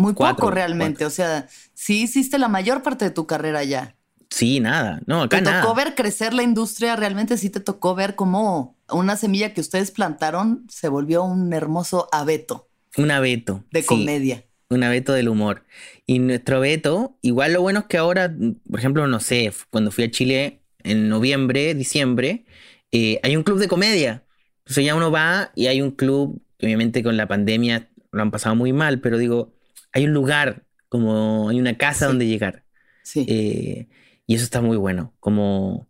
[0.00, 3.96] Muy poco realmente, o sea, sí hiciste la mayor parte de tu carrera ya.
[4.30, 6.96] Sí, nada, no, acá ¿Te tocó ver crecer la industria?
[6.96, 12.08] ¿Realmente sí te tocó ver cómo una semilla que ustedes plantaron se volvió un hermoso
[12.12, 12.70] abeto?
[12.96, 13.62] Un abeto.
[13.72, 14.44] De comedia.
[14.70, 15.64] Un abeto del humor.
[16.06, 18.34] Y nuestro abeto, igual lo bueno es que ahora,
[18.70, 22.46] por ejemplo, no sé, cuando fui a Chile en noviembre, diciembre,
[22.90, 24.24] eh, hay un club de comedia.
[24.60, 28.54] Entonces ya uno va y hay un club, obviamente con la pandemia lo han pasado
[28.54, 29.52] muy mal, pero digo,
[29.92, 32.64] hay un lugar, como hay una casa donde llegar.
[33.02, 33.26] Sí.
[33.28, 33.88] Eh,
[34.26, 35.14] y eso está muy bueno.
[35.20, 35.88] Como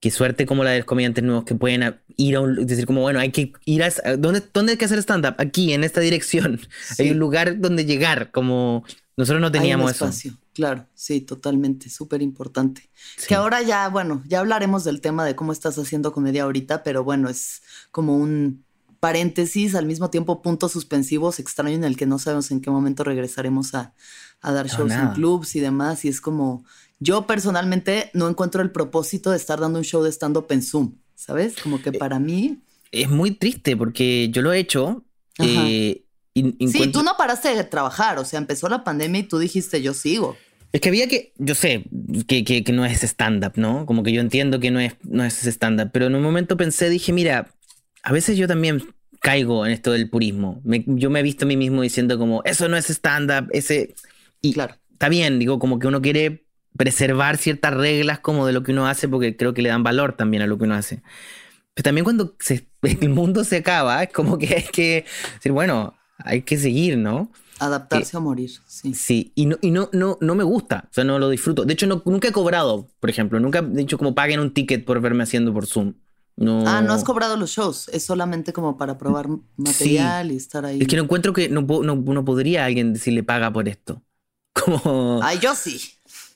[0.00, 3.02] qué suerte como la de los comediantes nuevos que pueden ir a un decir como
[3.02, 5.34] bueno, hay que ir a ¿dónde, dónde hay que hacer stand up?
[5.38, 6.60] Aquí en esta dirección.
[6.98, 8.84] Hay un lugar donde llegar, como
[9.16, 10.38] nosotros no teníamos hay un espacio.
[10.54, 12.90] Claro, sí, totalmente, súper importante.
[13.26, 17.04] Que ahora ya, bueno, ya hablaremos del tema de cómo estás haciendo comedia ahorita, pero
[17.04, 18.64] bueno, es como un
[19.02, 23.02] paréntesis, al mismo tiempo puntos suspensivos extraño en el que no sabemos en qué momento
[23.02, 23.94] regresaremos a,
[24.44, 26.04] dar shows en clubs y demás.
[26.04, 26.64] Y es como,
[27.00, 30.94] yo personalmente no encuentro el propósito de estar dando un show de stand-up en Zoom,
[31.16, 31.56] ¿sabes?
[31.60, 32.62] Como que eh, para mí...
[32.92, 35.02] Es muy triste porque yo lo he hecho.
[35.40, 36.04] Eh,
[36.36, 39.94] sí, tú no paraste de trabajar, o sea, empezó la pandemia y tú dijiste, yo
[39.94, 40.36] sigo.
[40.72, 41.86] Es que había que, yo sé
[42.28, 43.84] que, que, no es stand-up, ¿no?
[43.84, 46.88] Como que yo entiendo que no es, no es stand-up, pero en un momento pensé,
[46.88, 47.52] dije, mira,
[48.02, 48.82] a veces yo también
[49.20, 50.60] caigo en esto del purismo.
[50.64, 53.94] yo me he visto a mí mismo diciendo como, eso no es stand-up, ese...
[54.40, 54.74] Y claro.
[54.90, 56.44] está bien, digo, como que uno quiere
[56.76, 60.14] preservar ciertas reglas como de lo que uno hace porque creo que le dan valor
[60.14, 61.02] también a lo que uno hace.
[61.74, 62.36] Pero también cuando
[62.82, 67.30] el mundo se acaba, es como que hay que decir, bueno, hay que seguir, ¿no?
[67.58, 68.92] Adaptarse a morir, sí.
[68.94, 71.64] Sí, y, no, y no, no, no me gusta, o sea, no lo disfruto.
[71.64, 74.84] De hecho, no, nunca he cobrado, por ejemplo, nunca he dicho como paguen un ticket
[74.84, 75.94] por verme haciendo por Zoom.
[76.42, 76.64] No.
[76.66, 80.80] Ah, no has cobrado los shows, es solamente como para probar material y estar ahí.
[80.80, 84.02] Es que no encuentro que no, no, no podría alguien decirle paga por esto.
[84.52, 85.20] Como.
[85.22, 85.80] Ay, yo sí.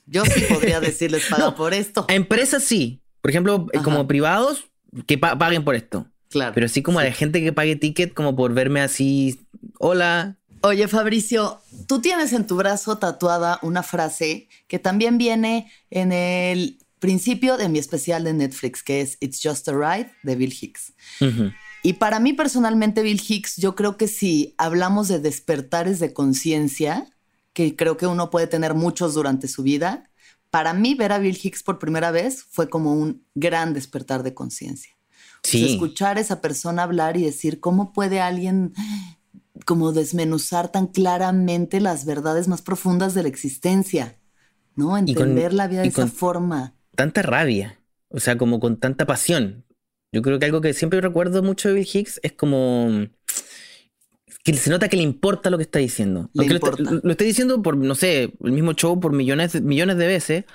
[0.05, 2.05] Yo sí podría decirles paga por esto.
[2.07, 3.01] A empresas sí.
[3.21, 4.69] Por ejemplo, eh, como privados,
[5.05, 6.07] que paguen por esto.
[6.29, 6.53] Claro.
[6.53, 9.39] Pero así como a la gente que pague ticket, como por verme así.
[9.79, 10.37] Hola.
[10.61, 16.79] Oye, Fabricio, tú tienes en tu brazo tatuada una frase que también viene en el
[16.99, 20.93] principio de mi especial de Netflix, que es It's Just a Ride de Bill Hicks.
[21.83, 27.07] Y para mí personalmente, Bill Hicks, yo creo que si hablamos de despertares de conciencia,
[27.53, 30.09] que creo que uno puede tener muchos durante su vida,
[30.49, 34.33] para mí ver a Bill Hicks por primera vez fue como un gran despertar de
[34.33, 34.93] conciencia.
[35.65, 38.73] escuchar a esa persona hablar y decir, ¿cómo puede alguien
[39.65, 44.17] como desmenuzar tan claramente las verdades más profundas de la existencia?
[44.75, 44.97] ¿No?
[44.97, 47.79] Entender la vida de esa forma tanta rabia,
[48.09, 49.63] o sea, como con tanta pasión.
[50.11, 53.07] Yo creo que algo que siempre recuerdo mucho de Bill Hicks es como
[54.43, 56.29] que se nota que le importa lo que está diciendo.
[56.33, 60.45] Lo, lo, está diciendo por, no sé, el mismo show por millones, millones de veces,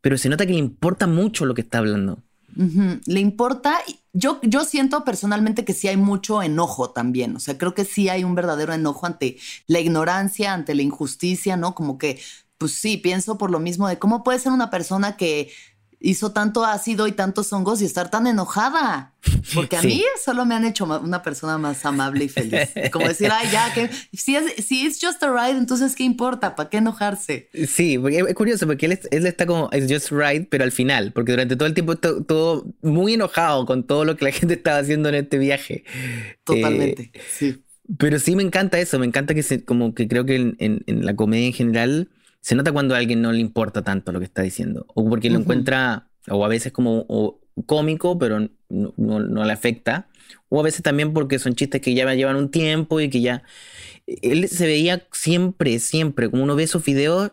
[0.00, 2.18] pero se nota que le importa mucho lo que está hablando.
[2.56, 3.78] Le importa.
[4.12, 7.34] Yo, yo siento personalmente que sí hay mucho enojo también.
[7.34, 11.56] O sea, creo que sí hay un verdadero enojo ante la ignorancia, ante la injusticia,
[11.56, 11.74] ¿no?
[11.74, 12.20] Como que,
[12.56, 15.50] pues sí, pienso por lo mismo de cómo puede ser una persona que
[16.04, 19.14] hizo tanto ácido y tantos hongos y estar tan enojada.
[19.54, 22.70] Porque a mí solo me han hecho una persona más amable y feliz.
[22.92, 26.54] Como decir, ay, ya, que si es, si es just a ride, entonces ¿qué importa?
[26.54, 27.48] ¿Para qué enojarse?
[27.66, 31.12] Sí, porque es curioso, porque él, él está como, es just ride, pero al final,
[31.12, 34.78] porque durante todo el tiempo estuvo muy enojado con todo lo que la gente estaba
[34.78, 35.84] haciendo en este viaje.
[36.44, 37.62] Totalmente, eh, sí.
[37.98, 41.06] Pero sí me encanta eso, me encanta que se, como que creo que en, en
[41.06, 42.08] la comedia en general
[42.44, 45.30] se nota cuando a alguien no le importa tanto lo que está diciendo, o porque
[45.30, 50.08] lo encuentra, o a veces como cómico, pero no, le afecta,
[50.50, 53.44] o a veces también porque son chistes que ya llevan un tiempo y que ya...
[54.06, 57.32] Él se veía siempre, siempre, como uno ve esos videos,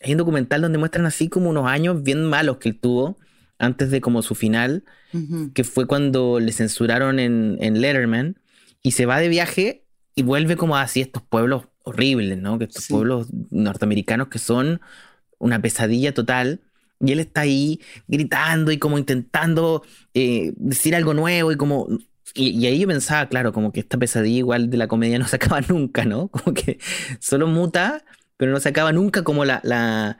[0.00, 3.18] hay un documental donde muestran así como unos años bien malos que él tuvo
[3.58, 4.84] antes de como su final,
[5.54, 8.38] que fue cuando le censuraron en, en Letterman,
[8.80, 12.58] y se va de viaje y vuelve como así estos pueblos horribles, ¿no?
[12.58, 14.80] Que estos pueblos norteamericanos que son
[15.38, 16.60] una pesadilla total.
[17.00, 19.82] Y él está ahí gritando y como intentando
[20.14, 21.88] eh, decir algo nuevo y como...
[22.34, 25.36] y, ahí yo pensaba, claro, como que esta pesadilla igual de la comedia no se
[25.42, 26.28] acaba nunca, ¿no?
[26.28, 26.78] Como que
[27.20, 28.04] solo muta,
[28.36, 30.18] pero no se acaba nunca como la, la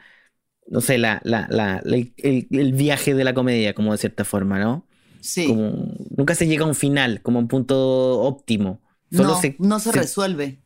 [0.66, 4.86] no sé, la, la, la el, viaje de la comedia, como de cierta forma, ¿no?
[5.20, 5.46] Sí.
[5.46, 8.80] Como, nunca se llega a un final, como a un punto óptimo.
[9.10, 10.61] no, se, no se, resuelve.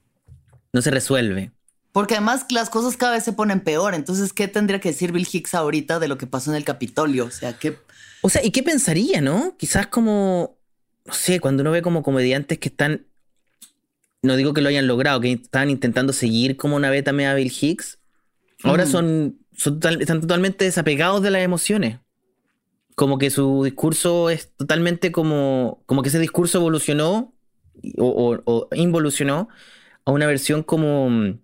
[0.77, 1.53] No se resuelve.
[1.93, 3.95] Porque además las cosas cada vez se ponen peor.
[3.95, 7.25] Entonces, ¿qué tendría que decir Bill Hicks ahorita de lo que pasó en el Capitolio?
[7.25, 7.79] O sea, ¿qué?
[8.21, 9.57] O sea, ¿y qué pensaría, no?
[9.57, 10.59] Quizás como,
[11.07, 13.07] no sé, cuando uno ve como comediantes que están,
[14.21, 17.51] no digo que lo hayan logrado, que están intentando seguir como una beta media Bill
[17.59, 17.99] Hicks,
[18.63, 22.01] ahora son, están totalmente desapegados de las emociones
[22.95, 27.35] como que su discurso es totalmente como, como que ese discurso evolucionó
[27.99, 29.49] o, involucionó
[30.07, 31.39] a una versión como mm,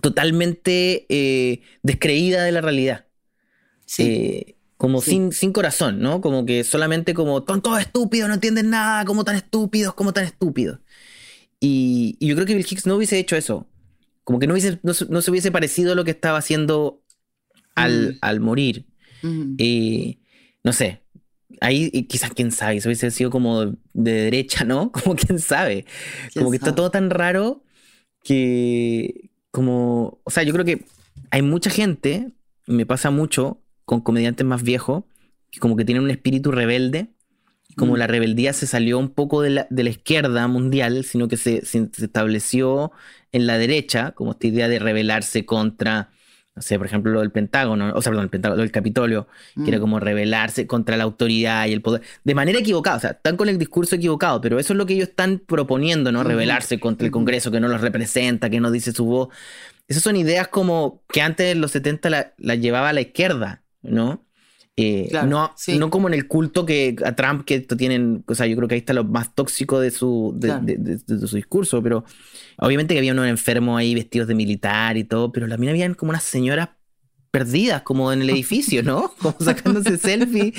[0.00, 3.06] totalmente eh, descreída de la realidad.
[3.84, 4.02] Sí.
[4.02, 6.22] Eh, como Sin, sin corazón, ¿no?
[6.22, 10.24] Como que solamente como, son todos estúpidos, no entienden nada, como tan estúpidos, como tan
[10.24, 10.78] estúpidos.
[11.60, 13.68] Y, yo creo que Bill Hicks no hubiese hecho eso.
[14.24, 17.02] Como que no, hubiese, no, se hubiese parecido a lo que estaba haciendo
[17.74, 18.86] al, al morir.
[19.58, 20.16] Eh,
[20.64, 21.02] no sé,
[21.60, 24.90] ahí quizás quién sabe, eso hubiese sido como de derecha, ¿no?
[25.04, 25.84] Como quién sabe.
[26.34, 27.64] Como que está todo tan raro
[28.22, 30.84] que como, o sea, yo creo que
[31.30, 32.32] hay mucha gente,
[32.66, 35.04] me pasa mucho con comediantes más viejos,
[35.50, 37.08] que como que tienen un espíritu rebelde,
[37.76, 37.96] como mm.
[37.96, 41.64] la rebeldía se salió un poco de la, de la izquierda mundial, sino que se,
[41.64, 42.92] se, estableció
[43.32, 46.10] en la derecha, como esta idea de rebelarse contra
[46.54, 49.28] no sé, por ejemplo, lo del Pentágono, o sea, perdón, el Pentágono, lo del Capitolio,
[49.54, 49.80] que era mm.
[49.80, 53.48] como rebelarse contra la autoridad y el poder, de manera equivocada, o sea, están con
[53.48, 56.24] el discurso equivocado, pero eso es lo que ellos están proponiendo, ¿no?
[56.24, 59.28] Rebelarse contra el Congreso que no los representa, que no dice su voz.
[59.86, 63.62] Esas son ideas como que antes en los 70 las la llevaba a la izquierda,
[63.82, 64.24] ¿no?
[64.76, 68.56] Eh, no, no como en el culto que a Trump, que tienen, o sea, yo
[68.56, 72.04] creo que ahí está lo más tóxico de su, de, su discurso, pero
[72.56, 76.10] obviamente que había unos enfermos ahí vestidos de militar y todo, pero también habían como
[76.10, 76.70] unas señoras
[77.30, 79.14] perdidas como en el edificio, ¿no?
[79.22, 80.52] Como sacándose selfie,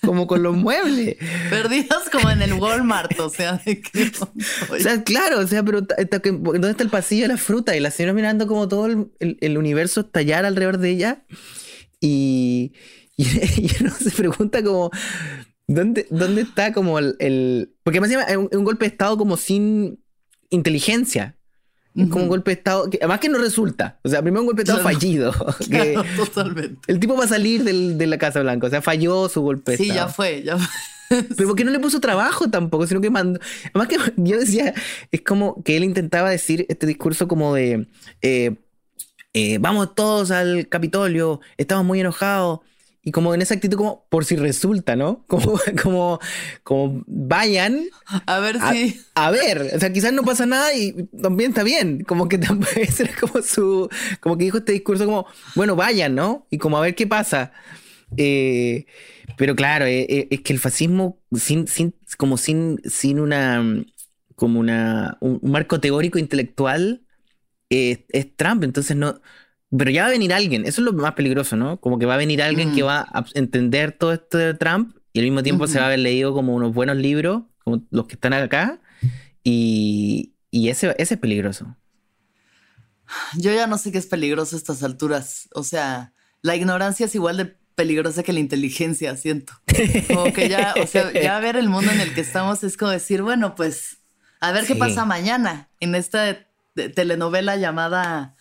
[0.00, 1.16] como con los muebles.
[1.50, 4.12] Perdidas como en el Walmart, o sea, ¿de qué?
[4.70, 7.76] O sea, claro, o sea, pero ¿dónde está el pasillo de la fruta?
[7.76, 11.24] Y la señora mirando como todo el, el universo estallar alrededor de ella.
[12.00, 12.74] Y,
[13.56, 14.90] Y, uno se pregunta como,
[15.68, 20.00] ¿dónde, dónde está como el, Porque más es un, un, golpe de Estado como sin
[20.50, 21.36] inteligencia.
[21.96, 24.00] Es como un golpe de Estado, que, además que no resulta.
[24.02, 25.32] O sea, primero un golpe de Estado fallido.
[26.16, 26.80] totalmente.
[26.88, 29.72] El tipo va a salir del, de la Casa Blanca, o sea, falló su golpe
[29.72, 29.92] de Estado.
[29.92, 30.66] Sí, ya fue, ya fue.
[31.36, 33.38] Pero porque no le puso trabajo tampoco, sino que mandó.
[33.72, 34.74] Además que yo decía,
[35.12, 37.86] es como que él intentaba decir este discurso como de
[38.22, 38.56] eh,
[39.32, 42.60] eh, vamos todos al Capitolio, estamos muy enojados.
[43.06, 45.24] Y como en esa actitud como por si resulta, ¿no?
[45.28, 46.20] Como, como,
[46.62, 47.84] como vayan.
[48.26, 48.98] A ver si.
[49.14, 52.02] A ver, o sea, quizás no pasa nada y también está bien.
[52.04, 53.90] Como que tampoco ser como su.
[54.20, 56.46] Como que dijo este discurso como, bueno, vayan, ¿no?
[56.50, 57.52] Y como a ver qué pasa.
[58.16, 58.86] Eh,
[59.36, 63.84] pero claro, eh, eh, es que el fascismo sin, sin, como sin, sin una
[64.34, 67.02] como una, un marco teórico intelectual
[67.68, 68.64] es Trump.
[68.64, 69.20] Entonces no,
[69.76, 71.80] pero ya va a venir alguien, eso es lo más peligroso, ¿no?
[71.80, 72.86] Como que va a venir alguien que mm.
[72.86, 76.00] va a entender todo esto de Trump y al mismo tiempo se va a haber
[76.00, 78.80] leído como unos buenos libros, como los que están acá,
[79.42, 81.76] y, ese, ese es peligroso.
[83.36, 85.48] Yo ya no sé qué es peligroso a estas alturas.
[85.54, 89.52] O sea, la ignorancia es igual de peligrosa que la inteligencia, siento.
[90.08, 92.90] Como que ya, o sea, ya ver el mundo en el que estamos es como
[92.90, 93.98] decir, bueno, pues
[94.40, 98.36] a ver qué pasa mañana en esta telenovela llamada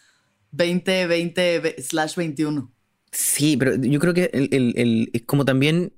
[0.56, 2.70] 2020/21.
[3.12, 5.94] Sí, pero yo creo que el, es como también,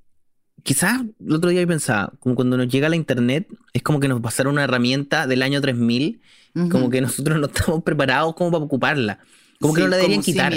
[0.63, 4.07] quizás el otro día yo pensaba, como cuando nos llega la internet, es como que
[4.07, 6.21] nos pasaron una herramienta del año 3000,
[6.69, 9.19] como que nosotros no estamos preparados como para ocuparla,
[9.59, 10.53] como que no la deberían quitar.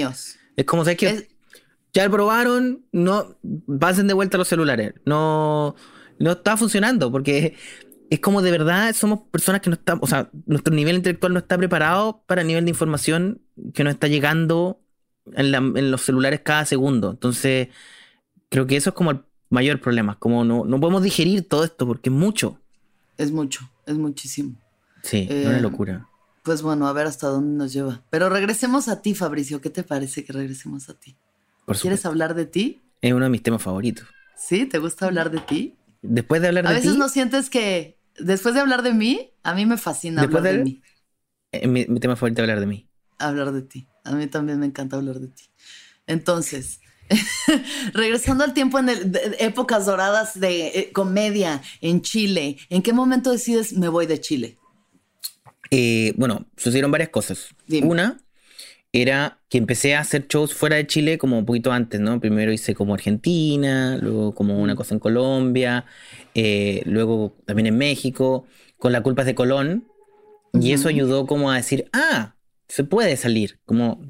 [0.56, 1.28] Es como, ¿sabes que
[1.92, 3.36] Ya probaron, no,
[3.78, 5.76] pasen de vuelta los celulares, no,
[6.18, 7.54] no está funcionando, porque
[8.10, 11.38] es como de verdad somos personas que no estamos, o sea, nuestro nivel intelectual no
[11.40, 13.42] está preparado para el nivel de información
[13.74, 14.80] que nos está llegando
[15.34, 17.10] en, los celulares cada segundo.
[17.10, 17.68] Entonces,
[18.48, 21.86] creo que eso es como el mayor problema, como no, no podemos digerir todo esto
[21.86, 22.58] porque es mucho.
[23.18, 24.54] Es mucho, es muchísimo.
[25.02, 26.08] Sí, es una eh, locura.
[26.42, 28.02] Pues bueno, a ver hasta dónde nos lleva.
[28.10, 29.60] Pero regresemos a ti, Fabricio.
[29.60, 31.16] ¿Qué te parece que regresemos a ti?
[31.80, 32.80] ¿Quieres hablar de ti?
[33.02, 34.06] Es uno de mis temas favoritos.
[34.36, 34.64] ¿Sí?
[34.64, 35.76] ¿Te gusta hablar de ti?
[36.00, 36.74] Después de hablar de ti.
[36.74, 40.42] A veces no sientes que después de hablar de mí, a mí me fascina hablar
[40.42, 40.82] de, mí.
[41.52, 42.88] Eh, mi, tema favorito es hablar de mí.
[43.18, 43.88] Hablar de ti.
[44.04, 45.44] A mí también me encanta hablar de ti.
[46.06, 46.80] Entonces,
[47.94, 48.90] Regresando al tiempo en
[49.38, 54.58] épocas doradas de eh, comedia en Chile, ¿en qué momento decides me voy de Chile?
[55.70, 57.48] Eh, bueno, sucedieron varias cosas.
[57.82, 58.18] Una
[59.02, 62.20] era que empecé a hacer shows fuera de Chile como un poquito antes, ¿no?
[62.20, 65.84] Primero hice como Argentina, luego como una cosa en Colombia,
[66.34, 68.46] eh, luego también en México,
[68.78, 69.84] con la culpa de Colón.
[70.60, 72.34] Y eso ayudó como a decir, ah,
[72.68, 74.00] se puede salir, como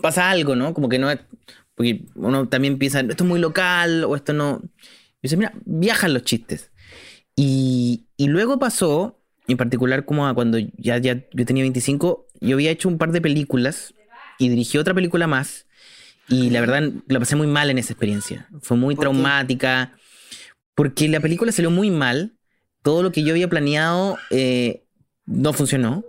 [0.00, 0.72] pasa algo, ¿no?
[0.72, 1.18] Como que no es,
[1.74, 4.62] porque uno también piensa, esto es muy local o esto no.
[4.64, 6.70] Y dice, mira, viajan los chistes.
[7.36, 12.70] Y, y luego pasó, en particular como cuando ya, ya yo tenía 25, yo había
[12.70, 13.94] hecho un par de películas
[14.38, 15.66] y dirigí otra película más.
[16.28, 18.48] Y la verdad, la pasé muy mal en esa experiencia.
[18.60, 19.94] Fue muy traumática.
[20.74, 22.36] Porque la película salió muy mal.
[22.82, 24.84] Todo lo que yo había planeado eh,
[25.26, 26.04] no funcionó.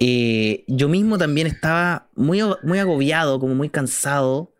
[0.00, 4.52] Eh, yo mismo también estaba muy, muy agobiado, como muy cansado.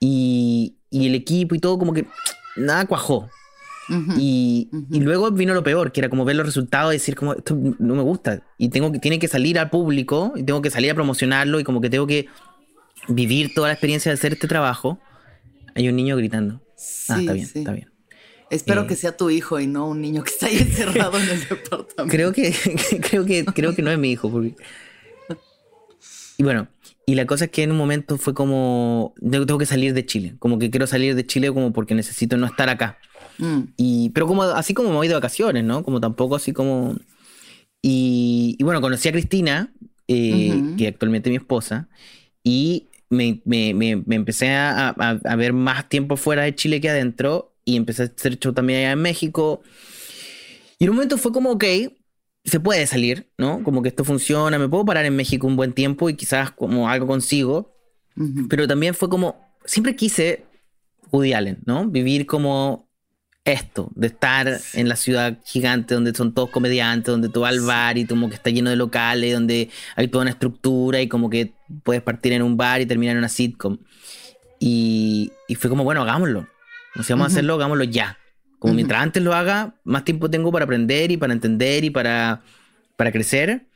[0.00, 2.06] Y, y el equipo y todo, como que
[2.56, 3.30] nada cuajó.
[4.18, 7.32] y, y, luego vino lo peor, que era como ver los resultados y decir como
[7.32, 10.68] esto no me gusta y tengo que tiene que salir al público y tengo que
[10.70, 12.26] salir a promocionarlo y como que tengo que
[13.08, 15.00] vivir toda la experiencia de hacer este trabajo,
[15.74, 16.60] hay un niño gritando.
[17.08, 17.90] ah, está bien, está bien.
[18.50, 21.28] Espero que eh, sea tu hijo y no un niño que está ahí encerrado en
[21.28, 22.06] el departamento.
[22.08, 22.54] Creo que,
[23.10, 24.30] creo que, creo que no es mi hijo.
[26.38, 26.68] Y bueno,
[27.04, 30.36] y la cosa es que en un momento fue como, tengo que salir de Chile,
[30.38, 32.98] como que quiero salir de Chile como porque necesito no estar acá.
[33.38, 33.60] Mm.
[33.76, 35.82] Y, pero como así como me voy de vacaciones, ¿no?
[35.82, 36.96] Como tampoco así como...
[37.80, 39.72] Y, bueno, conocí a Cristina,
[40.08, 41.88] eh, que actualmente es mi esposa,
[42.42, 46.90] y me, me, me, me empecé a, a, ver más tiempo fuera de Chile que
[46.90, 49.62] adentro y empecé a hacer show también allá en México.
[50.78, 51.64] Y en un momento fue como, ok,
[52.44, 53.62] se puede salir, ¿no?
[53.62, 56.88] Como que esto funciona, me puedo parar en México un buen tiempo y quizás como
[56.88, 57.74] algo consigo.
[58.48, 60.44] Pero también fue como, siempre quise
[61.12, 61.86] Woody Allen, ¿no?
[61.86, 62.87] Vivir como
[63.52, 67.60] esto, de estar en la ciudad gigante donde son todos comediantes, donde tú vas al
[67.60, 71.30] bar y como que está lleno de locales, donde hay toda una estructura y como
[71.30, 73.78] que puedes partir en un bar y terminar en una sitcom.
[74.60, 76.46] Y, fue como, bueno, hagámoslo.
[77.02, 78.18] si vamos a hacerlo, hagámoslo ya.
[78.58, 82.42] Como mientras antes lo haga, más tiempo tengo para aprender y para entender y para,
[82.96, 83.66] para crecer.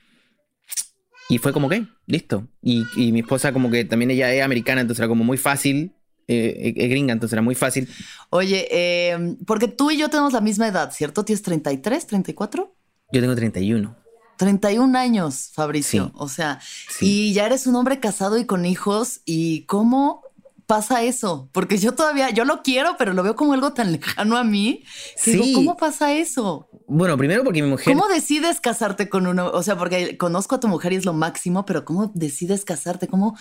[1.29, 2.49] Y fue como que, listo.
[2.61, 5.93] Y, y mi esposa como que también ella es americana, entonces era como muy fácil
[6.29, 7.89] eh, es gringa, entonces era muy fácil.
[8.31, 11.25] Oye, eh, porque tú y yo tenemos la misma edad, ¿cierto?
[11.25, 12.75] ¿Tienes 33, 34?
[13.13, 14.03] Yo tengo 31.
[14.37, 16.11] 31 años, Fabricio.
[16.15, 16.61] O sea,
[17.01, 19.21] y ya eres un hombre casado y con hijos.
[19.25, 20.23] ¿Y cómo
[20.67, 21.49] pasa eso?
[21.53, 24.83] Porque yo todavía, yo lo quiero, pero lo veo como algo tan lejano a mí.
[25.17, 25.53] sí.
[25.55, 26.69] ¿cómo pasa eso?
[26.89, 27.95] Bueno, primero porque mi mujer.
[27.95, 29.51] ¿Cómo decides casarte con uno?
[29.51, 33.09] O sea, porque conozco a tu mujer y es lo máximo, pero ¿cómo decides casarte?
[33.09, 33.37] ¿Cómo,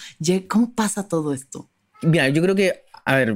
[0.48, 1.70] cómo pasa todo esto?
[2.02, 3.36] Mira, yo creo que, a ver,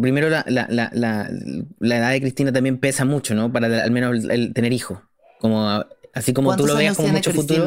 [0.00, 3.52] primero la, la, la, la edad de Cristina también pesa mucho, ¿no?
[3.52, 4.98] Para al menos el, tener hijos.
[5.40, 5.84] Como,
[6.14, 7.66] así como tú lo veas como mucho futuro.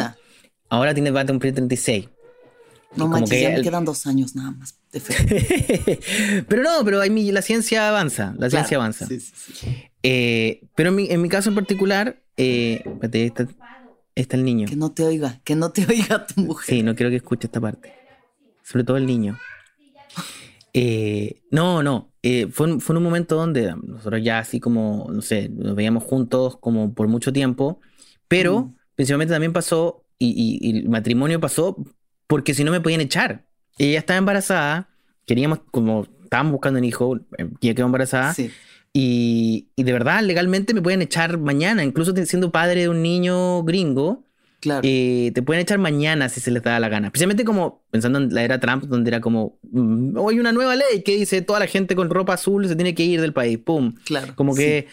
[0.70, 2.10] Ahora tiene, va a cumplir 36.
[2.96, 6.00] No manches, ya me quedan dos años nada más de fe.
[6.48, 9.06] pero no, pero hay, la ciencia avanza, la ciencia avanza.
[9.06, 9.68] Sí, sí, sí.
[10.02, 13.48] Eh, pero en mi, en mi, caso en particular, eh, espérate, está,
[14.16, 14.68] está el niño.
[14.68, 16.66] Que no te oiga, que no te oiga tu mujer.
[16.66, 17.94] Sí, no quiero que escuche esta parte.
[18.64, 19.38] Sobre todo el niño.
[20.74, 22.12] Eh, no, no.
[22.22, 26.04] Eh, fue, fue en un momento donde nosotros ya así como, no sé, nos veíamos
[26.04, 27.80] juntos como por mucho tiempo,
[28.28, 28.76] pero mm.
[28.96, 31.78] principalmente también pasó, y, el matrimonio pasó
[32.28, 33.46] porque si no me podían echar.
[33.78, 34.90] Ella estaba embarazada,
[35.26, 38.36] queríamos, como estábamos buscando un hijo, eh, ella quedó embarazada.
[38.92, 43.64] Y, y, de verdad, legalmente me pueden echar mañana, incluso siendo padre de un niño
[43.64, 44.26] gringo.
[44.60, 44.82] Claro.
[44.84, 47.08] Eh, te pueden echar mañana si se les da la gana.
[47.08, 50.76] Especialmente como pensando en la era Trump, donde era como, mm, hoy hay una nueva
[50.76, 53.58] ley que dice toda la gente con ropa azul se tiene que ir del país.
[53.58, 53.96] ¡Pum!
[54.06, 54.34] Claro.
[54.36, 54.88] Como que...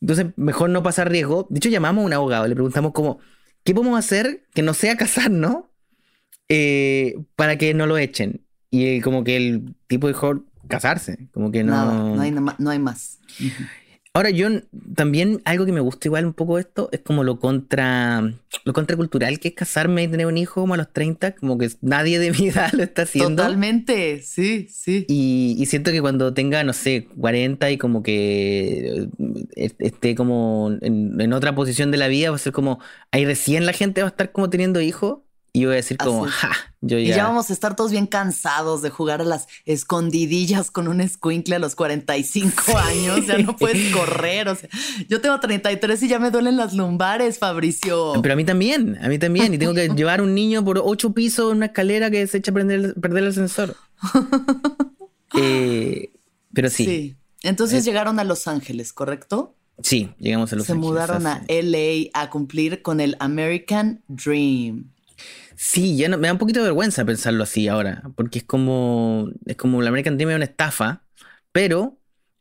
[0.00, 1.46] Entonces, mejor no pasar riesgo.
[1.50, 3.18] De hecho, llamamos a un abogado, le preguntamos como,
[3.64, 5.64] ¿qué podemos hacer que no sea casarnos
[6.48, 8.44] eh, para que no lo echen?
[8.70, 12.14] Y como que el tipo dijo casarse, como que no...
[12.14, 13.18] no hay, no hay más.
[14.16, 14.48] Ahora, yo
[14.94, 18.22] también algo que me gusta igual un poco esto es como lo contra
[18.64, 21.68] lo contracultural que es casarme y tener un hijo como a los 30, como que
[21.80, 23.42] nadie de mi edad lo está haciendo.
[23.42, 25.04] Totalmente, sí, sí.
[25.08, 29.08] Y, siento que cuando tenga, no sé, 40 y como que
[29.56, 32.78] eh, esté como en, en, otra posición de la vida, va a ser como,
[33.10, 35.18] ahí recién la gente va a estar como teniendo hijos
[35.56, 36.50] y yo voy a decir como, ja,
[36.80, 37.04] yo ya...
[37.04, 41.00] Y ya vamos a estar todos bien cansados de jugar a las escondidillas con un
[41.00, 43.24] escuincle a los 45 años.
[43.28, 44.48] Ya no puedes correr.
[44.48, 44.68] O sea,
[45.08, 48.14] yo tengo 33 y ya me duelen las lumbares, Fabricio.
[48.20, 49.54] Pero a mí también, a mí también.
[49.54, 52.50] Y tengo que llevar un niño por ocho pisos en una escalera que se echa
[52.50, 53.76] a perder, perder el ascensor.
[55.36, 56.12] Eh,
[56.52, 56.84] Pero sí.
[56.84, 57.16] Sí.
[57.42, 59.56] Entonces llegaron a Los Ángeles, ¿correcto?
[59.82, 60.90] Sí, llegamos a Los Se Ángeles.
[60.90, 64.92] mudaron a LA a cumplir con el American Dream.
[65.56, 69.30] Sí, ya no- me da un poquito de vergüenza pensarlo así ahora, porque es como,
[69.46, 71.02] es como la American Dream es una estafa,
[71.52, 71.98] pero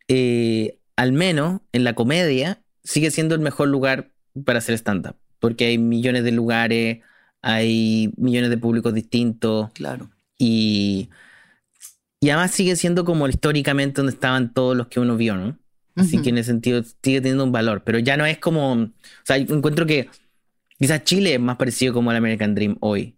[0.07, 4.11] eh, al menos en la comedia sigue siendo el mejor lugar
[4.45, 6.99] para hacer stand-up, porque hay millones de lugares,
[7.41, 10.09] hay millones de públicos distintos Claro.
[10.37, 11.09] y,
[12.19, 15.57] y además sigue siendo como históricamente donde estaban todos los que uno vio, ¿no?
[15.95, 18.89] Así que en ese sentido sigue teniendo un valor, pero ya no es como, o
[19.23, 20.09] sea, encuentro que
[20.79, 23.17] quizás Chile es más parecido como al American Dream hoy,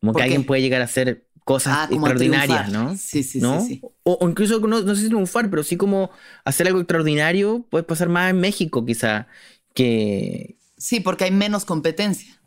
[0.00, 0.24] como ¿Por que qué?
[0.24, 2.68] alguien puede llegar a hacer cosas Ah, extraordinarias.
[2.70, 2.96] ¿no?
[2.96, 3.58] Sí, sí, ¿No?
[3.60, 3.82] sí, sí.
[4.04, 6.10] O, o incluso, no, no sé si triunfar, pero sí como
[6.44, 9.28] hacer algo extraordinario, puedes pasar más en México quizá,
[9.74, 10.56] que...
[10.76, 12.39] Sí, porque hay menos competencia.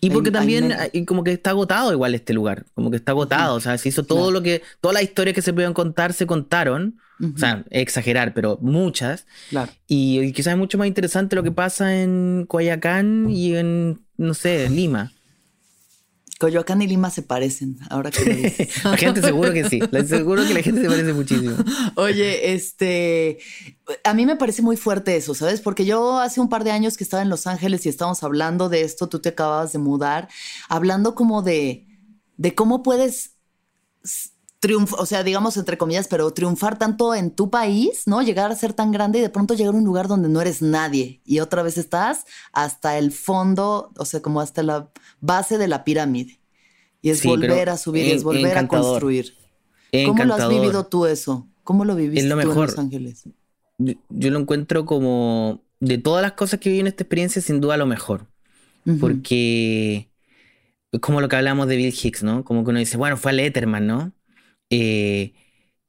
[0.00, 0.82] Y porque también menos.
[0.94, 3.88] hay- como que está agotado igual este lugar, como que está agotado, o sea, se
[3.88, 4.30] hizo todo Claro.
[4.32, 6.98] lo que, todas las historias que se podían contar se contaron,
[7.34, 9.72] o sea, exagerar, pero muchas, Claro.
[9.88, 14.34] Y, y quizás es mucho más interesante lo que pasa en Coyacán y en, no
[14.34, 15.12] sé, Lima.
[16.38, 18.84] Coyoacán y Lima se parecen, ahora que lo dices.
[18.84, 19.80] La gente seguro que sí.
[19.90, 21.56] La- Seguro que la gente se parece muchísimo.
[21.96, 23.38] Oye, este,
[24.04, 25.60] a mí me parece muy fuerte eso, ¿sabes?
[25.60, 28.68] Porque yo hace un par de años que estaba en Los Ángeles y estábamos hablando
[28.68, 30.28] de esto, tú te acababas de mudar,
[30.68, 31.86] hablando como de,
[32.36, 33.32] de cómo puedes
[34.60, 38.22] triunfar, o sea, digamos entre comillas, pero triunfar tanto en tu país, ¿no?
[38.22, 40.62] Llegar a ser tan grande y de pronto llegar a un lugar donde no eres
[40.62, 44.90] nadie y otra vez estás hasta el fondo, o sea, como hasta la
[45.20, 46.40] base de la pirámide.
[47.00, 49.00] Y es Sí, volver a subir, y es volver a encantador.
[49.00, 49.34] construir.
[50.06, 51.46] ¿Cómo lo has vivido tú eso?
[51.62, 52.66] ¿Cómo lo viviste lo tú en mejor.
[52.70, 53.24] Los Ángeles?
[53.78, 57.60] Yo, yo lo encuentro como, de todas las cosas que viví en esta experiencia, sin
[57.60, 58.26] duda lo mejor.
[58.84, 58.98] Ujú.
[58.98, 60.10] Porque
[60.90, 62.44] es como lo que hablamos de Bill Hicks, ¿no?
[62.44, 64.12] Como que uno dice, bueno, fue a Letterman, ¿no?
[64.70, 65.34] Eh,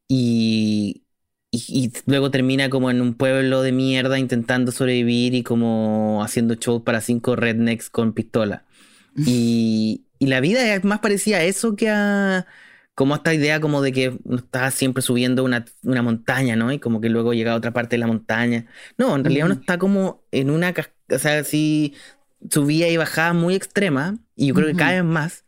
[0.08, 1.04] y,
[1.52, 6.56] y, y luego termina como en un pueblo de mierda intentando sobrevivir y como haciendo
[6.56, 8.66] shows para cinco rednecks con pistola.
[9.26, 12.48] Y, y la vida es más parecida a eso que a
[12.96, 16.72] como esta idea como de que uno está siempre subiendo una, una montaña, ¿no?
[16.74, 18.68] Y como que luego llega a otra parte de la montaña.
[18.98, 20.74] No, en realidad uno está como en una,
[21.10, 21.96] o sea, así
[22.50, 25.46] subía y bajaba muy extrema, y yo creo que cada vez más.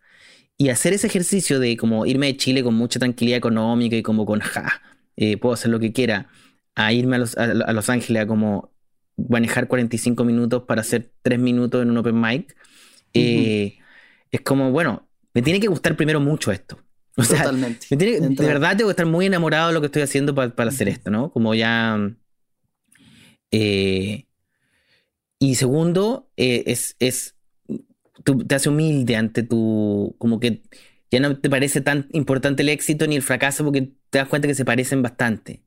[0.62, 4.26] Y hacer ese ejercicio de como irme de Chile con mucha tranquilidad económica y como
[4.28, 4.82] con, ja,
[5.16, 6.28] eh, puedo hacer lo que quiera,
[6.76, 8.72] a irme a Los, a, a Los Ángeles a como
[9.18, 12.56] manejar 45 minutos para hacer 3 minutos en un open mic,
[13.14, 13.80] eh,
[14.32, 16.78] es como, bueno, me tiene que gustar primero mucho esto.
[17.18, 17.88] O sea, Totalmente.
[17.90, 20.56] me tiene- de verdad tengo que estar muy enamorado de lo que estoy haciendo pa-
[20.56, 21.32] para hacer esto, ¿no?
[21.32, 21.98] Como ya...
[23.52, 24.26] eh,
[25.40, 27.36] y segundo, eh, es, es
[28.24, 30.16] tú- te hace humilde ante tu...
[30.18, 30.64] Como que
[31.12, 34.48] ya no te parece tan importante el éxito ni el fracaso porque te das cuenta
[34.48, 35.62] que se parecen bastante.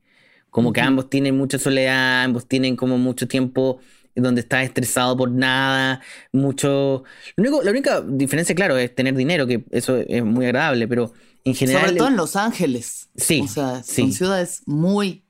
[0.50, 3.80] Como que ambos tienen mucha soledad, ambos tienen como mucho tiempo
[4.14, 6.00] donde estás estresado por nada,
[6.32, 7.02] mucho...
[7.36, 11.12] Lo único, la única diferencia, claro, es tener dinero, que eso es muy agradable, pero
[11.44, 11.86] en general...
[11.86, 13.08] Sobre todo en Los Ángeles.
[13.16, 14.02] Sí, O sea, sí.
[14.02, 15.24] son ciudades muy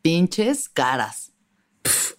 [0.00, 1.32] pinches caras.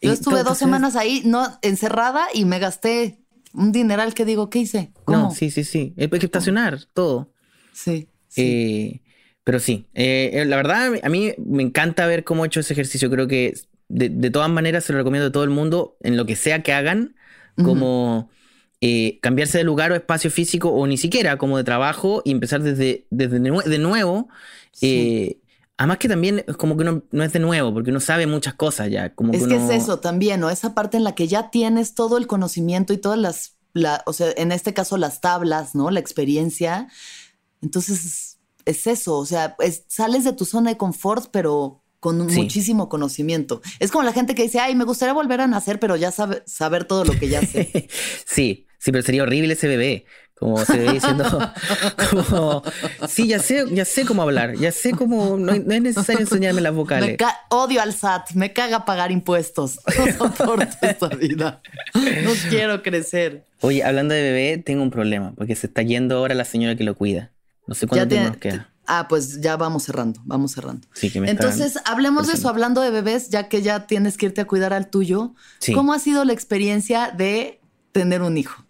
[0.01, 3.24] Yo estuve dos semanas ahí, no, encerrada y me gasté
[3.55, 4.91] un dineral que digo, ¿qué hice?
[5.05, 5.29] ¿Cómo?
[5.29, 5.93] No, sí, sí, sí.
[5.97, 7.31] Hay que estacionar todo.
[7.73, 8.41] Sí, sí.
[8.41, 9.01] Eh,
[9.43, 12.73] pero sí, eh, eh, la verdad a mí me encanta ver cómo he hecho ese
[12.73, 13.09] ejercicio.
[13.09, 13.53] Creo que
[13.87, 16.63] de, de todas maneras se lo recomiendo a todo el mundo, en lo que sea
[16.63, 17.15] que hagan,
[17.55, 18.29] como
[18.81, 22.61] eh, cambiarse de lugar o espacio físico o ni siquiera como de trabajo y empezar
[22.63, 24.27] desde, desde de nuevo.
[24.81, 25.37] eh,
[25.77, 28.53] además que también es como que uno no es de nuevo, porque uno sabe muchas
[28.53, 29.13] cosas ya.
[29.13, 30.49] Como Es que, que uno- es eso también, ¿no?
[30.49, 34.13] Esa parte en la que ya tienes todo el conocimiento y todas las, la, o
[34.13, 35.91] sea, en este caso las tablas, ¿no?
[35.91, 36.87] La experiencia.
[37.61, 42.39] Entonces, es eso, o sea, es- sales de tu zona de confort, pero con Sí.
[42.41, 43.61] muchísimo conocimiento.
[43.79, 46.43] Es como la gente que dice, ay, me gustaría volver a nacer, pero ya sabe,
[46.45, 47.87] saber todo lo que ya sé.
[48.27, 50.05] Sí, sí, pero sería horrible ese bebé.
[50.37, 51.23] Como se bebé diciendo,
[52.09, 52.61] como,
[53.07, 56.59] sí, ya sé, ya sé cómo hablar, ya sé cómo, no, no es necesario enseñarme
[56.59, 57.17] las Me vocales.
[57.17, 59.79] ca- odio al SAT, me caga pagar impuestos.
[59.97, 61.61] No soporto esta vida.
[61.93, 63.45] No quiero crecer.
[63.61, 66.83] Oye, hablando de bebé, tengo un problema, porque se está yendo ahora la señora que
[66.83, 67.31] lo cuida.
[67.65, 68.69] No sé cuánto tiempo nos queda.
[68.87, 70.85] Ah, pues ya vamos cerrando, vamos cerrando.
[70.93, 74.27] Sí, que me Entonces, hablemos de eso, hablando de bebés, ya que ya tienes que
[74.27, 75.33] irte a cuidar al tuyo.
[75.59, 75.71] Sí.
[75.73, 77.61] ¿Cómo ha sido la experiencia de
[77.93, 78.64] tener un hijo?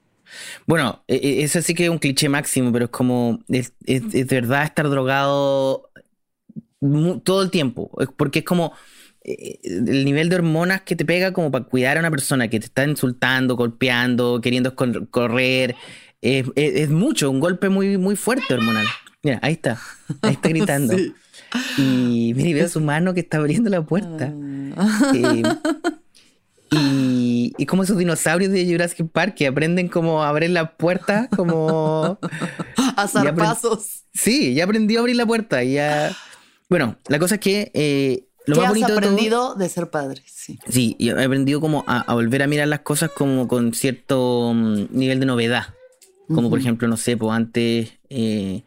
[0.65, 4.03] Bueno, e- e- eso sí que es un cliché máximo, pero es como, es, es-
[4.13, 5.89] es de verdad estar drogado
[7.23, 8.73] todo el tiempo, porque es como
[9.23, 12.59] eh, el nivel de hormonas que te pega como para cuidar a una persona que
[12.59, 15.76] te está insultando, golpeando, queriendo correr,
[16.21, 18.86] es, mucho, un golpe muy, muy fuerte hormonal.
[19.23, 19.80] Mira, ahí está,
[20.21, 20.95] ahí está gritando.
[21.76, 22.32] Sí.
[22.32, 24.34] Y mire, veo su mano que está abriendo la puerta.
[24.76, 25.11] Ah.
[25.15, 25.43] Eh,
[26.72, 31.30] y, y como esos dinosaurios de Jurassic Park que aprenden como a abrir la puerta,
[31.36, 32.18] como...
[32.97, 34.03] A zarpazos.
[34.13, 35.63] Sí, ya aprendió a abrir la puerta.
[35.63, 36.16] y Ya...
[36.70, 39.70] Bueno, la cosa es que eh, lo ¿Qué más has bonito de todo- aprendido de
[39.70, 40.22] ser padre?
[40.26, 40.57] Sí.
[40.68, 44.51] Sí, y he aprendido como a, a volver a mirar las cosas como con cierto
[44.53, 45.74] mm, nivel de novedad.
[46.28, 46.66] Como por Ujú.
[46.66, 48.63] ejemplo, no sé, pues antes eh,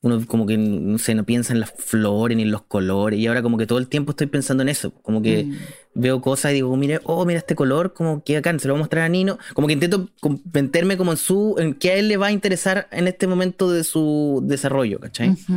[0.00, 3.18] uno como que, no sé, no piensa en las flores ni en los colores.
[3.18, 4.92] Y ahora como que todo el tiempo estoy pensando en eso.
[5.02, 5.56] Como que Mm.
[5.94, 8.78] veo cosas y digo, mire, oh, mira este color, como que acá, se lo voy
[8.78, 9.38] a mostrar a Nino.
[9.54, 10.08] Como que intento
[10.52, 13.72] meterme como en su, en qué a él le va a interesar en este momento
[13.72, 15.30] de su desarrollo, ¿cachai?
[15.30, 15.52] Ujú,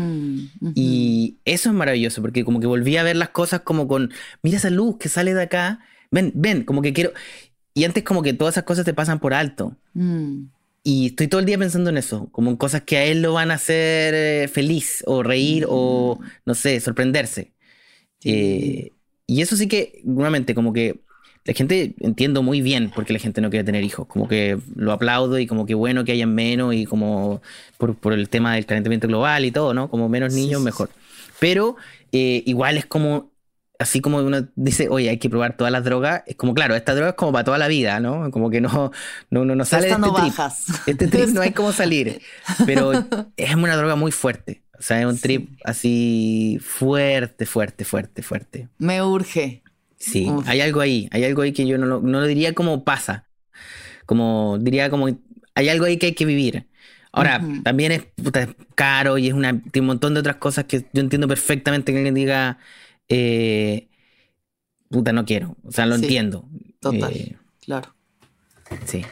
[0.62, 0.72] ujú.
[0.74, 4.12] Y eso es maravilloso, porque como que volví a ver las cosas como con,
[4.42, 7.12] mira esa luz que sale de acá, ven, ven, como que quiero...
[7.76, 9.78] Y antes como que todas esas cosas te pasan por alto.
[9.94, 10.46] Mm.
[10.84, 13.34] Y estoy todo el día pensando en eso, como en cosas que a él lo
[13.34, 17.53] van a hacer eh, feliz o reír o, no sé, sorprenderse.
[18.23, 18.93] Eh,
[19.27, 21.01] y eso sí que, nuevamente, como que
[21.45, 24.07] la gente entiendo muy bien porque la gente no quiere tener hijos.
[24.07, 27.41] Como que lo aplaudo y como que bueno que hayan menos y como
[27.77, 29.89] por, por el tema del calentamiento global y todo, ¿no?
[29.89, 30.91] Como menos Sí, niños, sí, mejor.
[31.39, 31.77] Pero
[32.11, 33.30] eh, igual es como,
[33.82, 36.93] así como uno dice, oye, hay que probar todas las drogas, es como, claro, esta
[36.95, 38.32] droga es como para toda la vida, ¿no?
[38.32, 38.91] Como que no,
[39.29, 40.36] no, no, no sale de este no trip.
[40.38, 40.65] bajas.
[40.88, 42.21] Este trip no hay cómo salir,
[42.65, 42.91] pero
[43.38, 44.63] es una droga muy fuerte.
[44.79, 45.21] O sea, es un Sí.
[45.21, 48.69] trip así fuerte, fuerte, fuerte, fuerte.
[48.79, 49.61] Me urge.
[49.97, 50.47] Sí, Uf.
[50.49, 53.27] hay algo ahí, hay algo ahí que yo no lo, no lo diría como pasa,
[54.05, 55.07] como diría como
[55.55, 56.67] hay algo ahí que hay que vivir.
[57.13, 60.86] Ahora, también es, puta, es caro y es una, un montón de otras cosas que
[60.93, 62.57] yo entiendo perfectamente que alguien diga,
[63.12, 63.89] eh,
[64.89, 65.55] puta, no quiero.
[65.64, 66.47] O sea, lo Sí, entiendo.
[66.80, 67.14] Total.
[67.14, 67.93] Eh, Claro.
[68.86, 69.05] sí,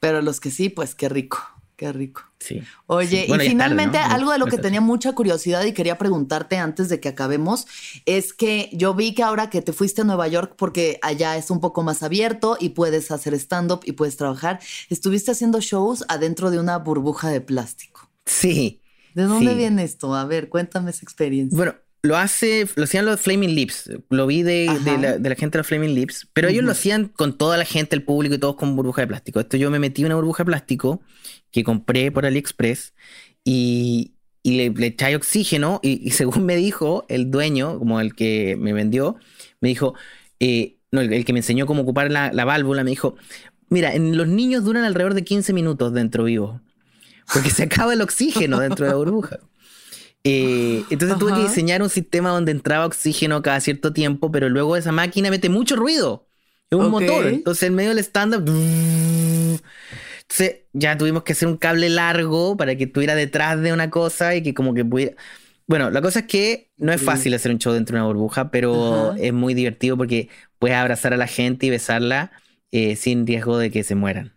[0.00, 1.38] Pero los que sí, pues qué rico.
[1.76, 2.22] Qué rico.
[2.38, 2.62] sí.
[2.86, 3.28] Oye, Sí.
[3.28, 4.04] Bueno, y tarde, finalmente ¿no?
[4.14, 7.66] algo de lo que tenía mucha curiosidad y quería preguntarte antes de que acabemos
[8.06, 11.50] es que yo vi que ahora que te fuiste a Nueva York porque allá es
[11.50, 16.50] un poco más abierto y puedes hacer stand-up y puedes trabajar, estuviste haciendo shows adentro
[16.50, 18.08] de una burbuja de plástico.
[18.24, 18.80] Sí.
[19.14, 19.56] ¿De dónde Sí.
[19.58, 20.14] viene esto?
[20.14, 21.54] A ver, cuéntame esa experiencia.
[21.56, 23.90] Bueno, lo hace, lo hacían los Flaming Lips.
[24.10, 26.28] Lo vi de, de la, de la gente de los Flaming Lips.
[26.32, 29.08] Pero ellos lo hacían con toda la gente, el público y todos con burbuja de
[29.08, 29.40] plástico.
[29.40, 31.02] Esto yo me metí en una burbuja de plástico
[31.50, 32.94] que compré por AliExpress
[33.44, 35.80] y, y le, le echáis oxígeno.
[35.82, 39.16] Y, y según me dijo el dueño, como el que me vendió,
[39.60, 39.94] me dijo,
[40.40, 43.16] eh, no, el, el que me enseñó cómo ocupar la, la válvula, me dijo,
[43.68, 46.60] mira, en los niños duran alrededor de 15 minutos dentro vivo.
[47.32, 49.40] Porque se acaba el oxígeno dentro de la burbuja.
[50.28, 54.76] Eh, entonces tuve que diseñar un sistema donde entraba oxígeno cada cierto tiempo, pero luego
[54.76, 56.26] esa máquina mete mucho ruido.
[56.68, 57.28] Es un motor.
[57.28, 58.44] Entonces, en medio del stand-up.
[60.28, 64.34] Entonces, ya tuvimos que hacer un cable largo para que estuviera detrás de una cosa
[64.34, 65.14] y que como que pudiera.
[65.68, 68.50] Bueno, la cosa es que no es fácil hacer un show dentro de una burbuja,
[68.50, 69.18] pero Ajá.
[69.20, 72.32] es muy divertido porque puedes abrazar a la gente y besarla
[72.72, 74.32] eh, sin riesgo de que se mueran.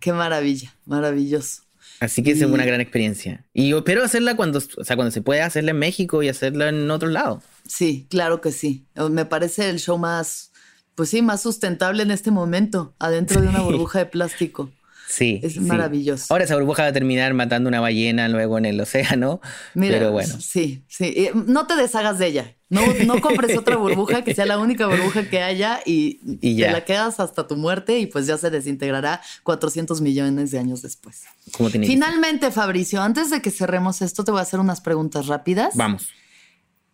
[0.00, 1.63] Qué maravilla, maravilloso.
[2.00, 3.44] Así que esa es una gran experiencia.
[3.52, 6.68] Y yo espero hacerla cuando, o sea, cuando se pueda hacerla en México y hacerla
[6.68, 7.44] en otros lados.
[7.66, 8.84] Sí, claro que sí.
[9.10, 10.52] Me parece el show más,
[10.94, 14.70] pues sí, más sustentable en este momento, adentro de una burbuja de plástico.
[15.08, 15.40] Sí.
[15.42, 15.60] Es sí.
[15.60, 16.26] maravilloso.
[16.32, 19.40] Ahora esa burbuja va a terminar matando una ballena luego en el océano.
[19.74, 20.34] Mira, pero bueno.
[20.40, 21.12] Sí, sí.
[21.16, 22.56] Eh, No te deshagas de ella.
[22.70, 26.54] No, no compres otra burbuja que sea la única burbuja que haya y, Y te
[26.54, 26.72] ya.
[26.72, 31.22] la quedas hasta tu muerte y pues ya se desintegrará 400 millones de años después.
[31.52, 31.68] Como.
[31.70, 35.76] Finalmente, Fabricio, antes de que cerremos esto, te voy a hacer unas preguntas rápidas.
[35.76, 36.08] Vamos.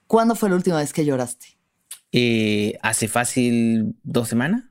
[0.07, 1.47] ¿Cuándo fue la última vez que lloraste?
[2.13, 4.65] Eh, Hace fácil dos semanas.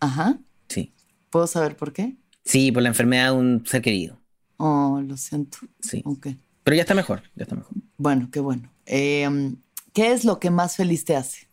[0.00, 0.38] Ajá.
[0.68, 0.94] Sí.
[1.30, 2.16] ¿Puedo saber por qué?
[2.44, 4.20] Sí, por la enfermedad de un ser querido.
[4.58, 5.58] Oh, lo siento.
[5.80, 6.02] Sí.
[6.04, 6.28] Ok.
[6.62, 7.22] Pero ya está mejor.
[7.34, 7.72] Ya está mejor.
[7.96, 8.70] Bueno, qué bueno.
[8.86, 9.54] Eh,
[9.92, 11.48] ¿Qué es lo que más feliz te hace?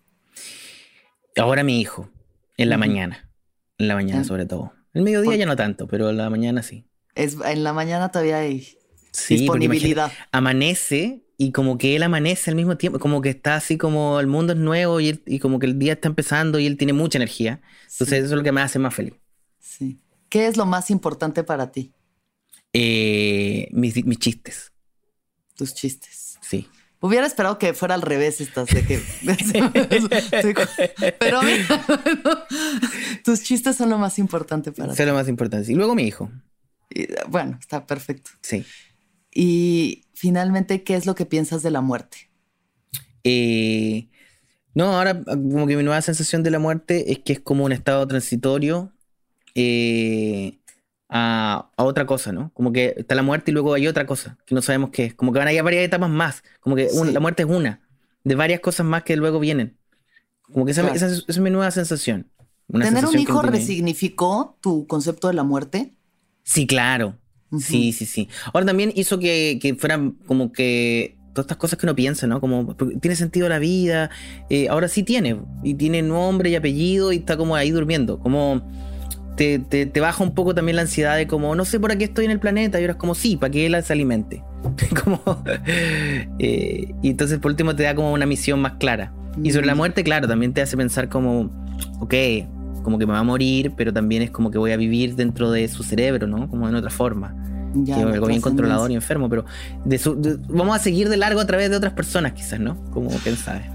[1.37, 2.09] Ahora mi hijo.
[2.57, 3.29] En la mañana.
[3.77, 4.73] En la mañana, sobre todo.
[4.93, 6.85] El mediodía ¿Por- ya no tanto, pero en la mañana sí.
[7.15, 8.67] Es, en la mañana todavía hay
[9.11, 10.11] Sí, disponibilidad.
[10.31, 14.27] amanece y como que él amanece al mismo tiempo, como que está así como el
[14.27, 16.93] mundo es nuevo y, él- y como que el día está empezando y él tiene
[16.93, 17.61] mucha energía.
[17.91, 19.13] Entonces eso es lo que me hace más feliz.
[19.59, 19.99] Sí.
[20.31, 21.93] ¿Qué es lo más importante para ti?
[22.73, 24.71] Eh, mis, mis chistes,
[25.55, 26.39] Tus chistes.
[26.41, 26.67] sí.
[27.03, 29.01] Hubiera esperado que fuera al revés estas de que.
[31.19, 31.85] Pero mira,
[33.23, 35.71] tus chistes son lo más importante para es lo más importante.
[35.71, 36.31] Y luego mi hijo,
[36.91, 38.29] Y, bueno, está perfecto.
[38.41, 38.63] sí.
[39.33, 42.29] Y finalmente, ¿qué es lo que piensas de la muerte?
[43.23, 44.09] Eh,
[44.75, 47.71] no, ahora como que mi nueva sensación de la muerte es que es como un
[47.71, 48.93] estado transitorio
[49.55, 50.59] eh,
[51.09, 52.51] a, a otra cosa, ¿no?
[52.53, 55.13] Como que está la muerte y luego hay otra cosa que no sabemos qué es.
[55.13, 56.43] Como que van a ir varias etapas más.
[56.59, 57.81] Como que la muerte es una.
[58.23, 59.77] de varias cosas más que luego vienen.
[60.41, 62.29] Como que esa, esa, es mi nueva sensación.
[62.71, 65.93] ¿Tener un hijo resignificó tu concepto de la muerte?
[66.43, 67.17] Sí, claro.
[67.59, 68.29] Sí, sí, sí.
[68.53, 72.39] Ahora también hizo que, que fueran como que todas estas cosas que uno piensa, ¿no?
[72.39, 74.09] Como, tiene sentido la vida,
[74.49, 78.61] eh, ahora sí tiene, y tiene nombre y apellido y está como ahí durmiendo, como
[79.35, 82.25] te, te, baja un poco también la ansiedad de como, no sé por qué estoy
[82.25, 84.43] en el planeta, y ahora es como, sí, para que él se alimente.
[85.03, 85.21] como,
[86.39, 89.13] eh, y entonces por último te da como una misión más clara.
[89.41, 91.49] Y sobre la muerte, claro, también te hace pensar como,
[91.99, 92.13] ok,
[92.83, 95.51] como que me va a morir, pero también es como que voy a vivir dentro
[95.51, 96.49] de su cerebro, ¿no?
[96.49, 97.33] Como en otra forma.
[97.73, 99.45] Ya, que algo bien controlador y enfermo, pero
[100.49, 102.75] vamos a seguir de largo a través de otras personas, quizás, ¿no?
[102.91, 103.69] Como quién sabe.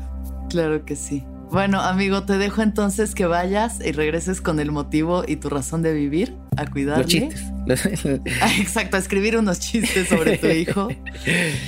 [0.50, 1.24] Claro que sí.
[1.50, 5.82] Bueno, amigo, te dejo entonces que vayas y regreses con el motivo y tu razón
[5.82, 7.04] de vivir a cuidarle.
[7.04, 7.52] Los chistes.
[8.40, 10.88] Ah, exacto, a escribir unos chistes sobre tu hijo.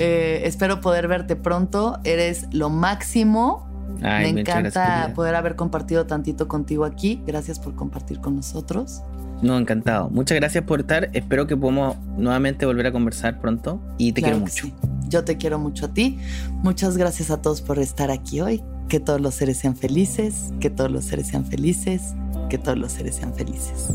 [0.00, 1.98] Eh, espero poder verte pronto.
[2.04, 3.66] Eres lo máximo.
[4.00, 7.20] Me encanta poder haber compartido tantito contigo aquí.
[7.26, 9.02] Gracias por compartir con nosotros.
[9.42, 10.10] No, encantado.
[10.10, 11.10] Muchas gracias por estar.
[11.12, 14.68] Espero que podamos nuevamente volver a conversar pronto y te quiero mucho.
[15.08, 16.18] Yo te quiero mucho a ti.
[16.62, 18.62] Muchas gracias a todos por estar aquí hoy.
[18.88, 22.14] Que todos los seres sean felices, que todos los seres sean felices,
[22.48, 23.90] que todos los seres sean felices.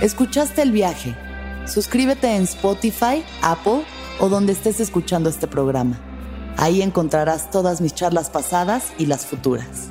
[0.00, 1.14] ¿Escuchaste el viaje?
[1.66, 3.82] Suscríbete en Spotify, Apple
[4.18, 5.98] o donde estés escuchando este programa.
[6.56, 9.90] Ahí encontrarás todas mis charlas pasadas y las futuras.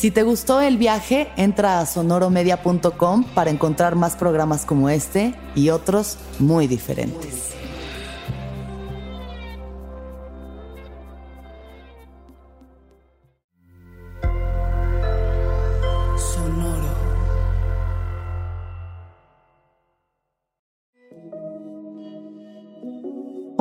[0.00, 5.68] Si te gustó el viaje, entra a sonoromedia.com para encontrar más programas como este y
[5.68, 7.49] otros muy diferentes.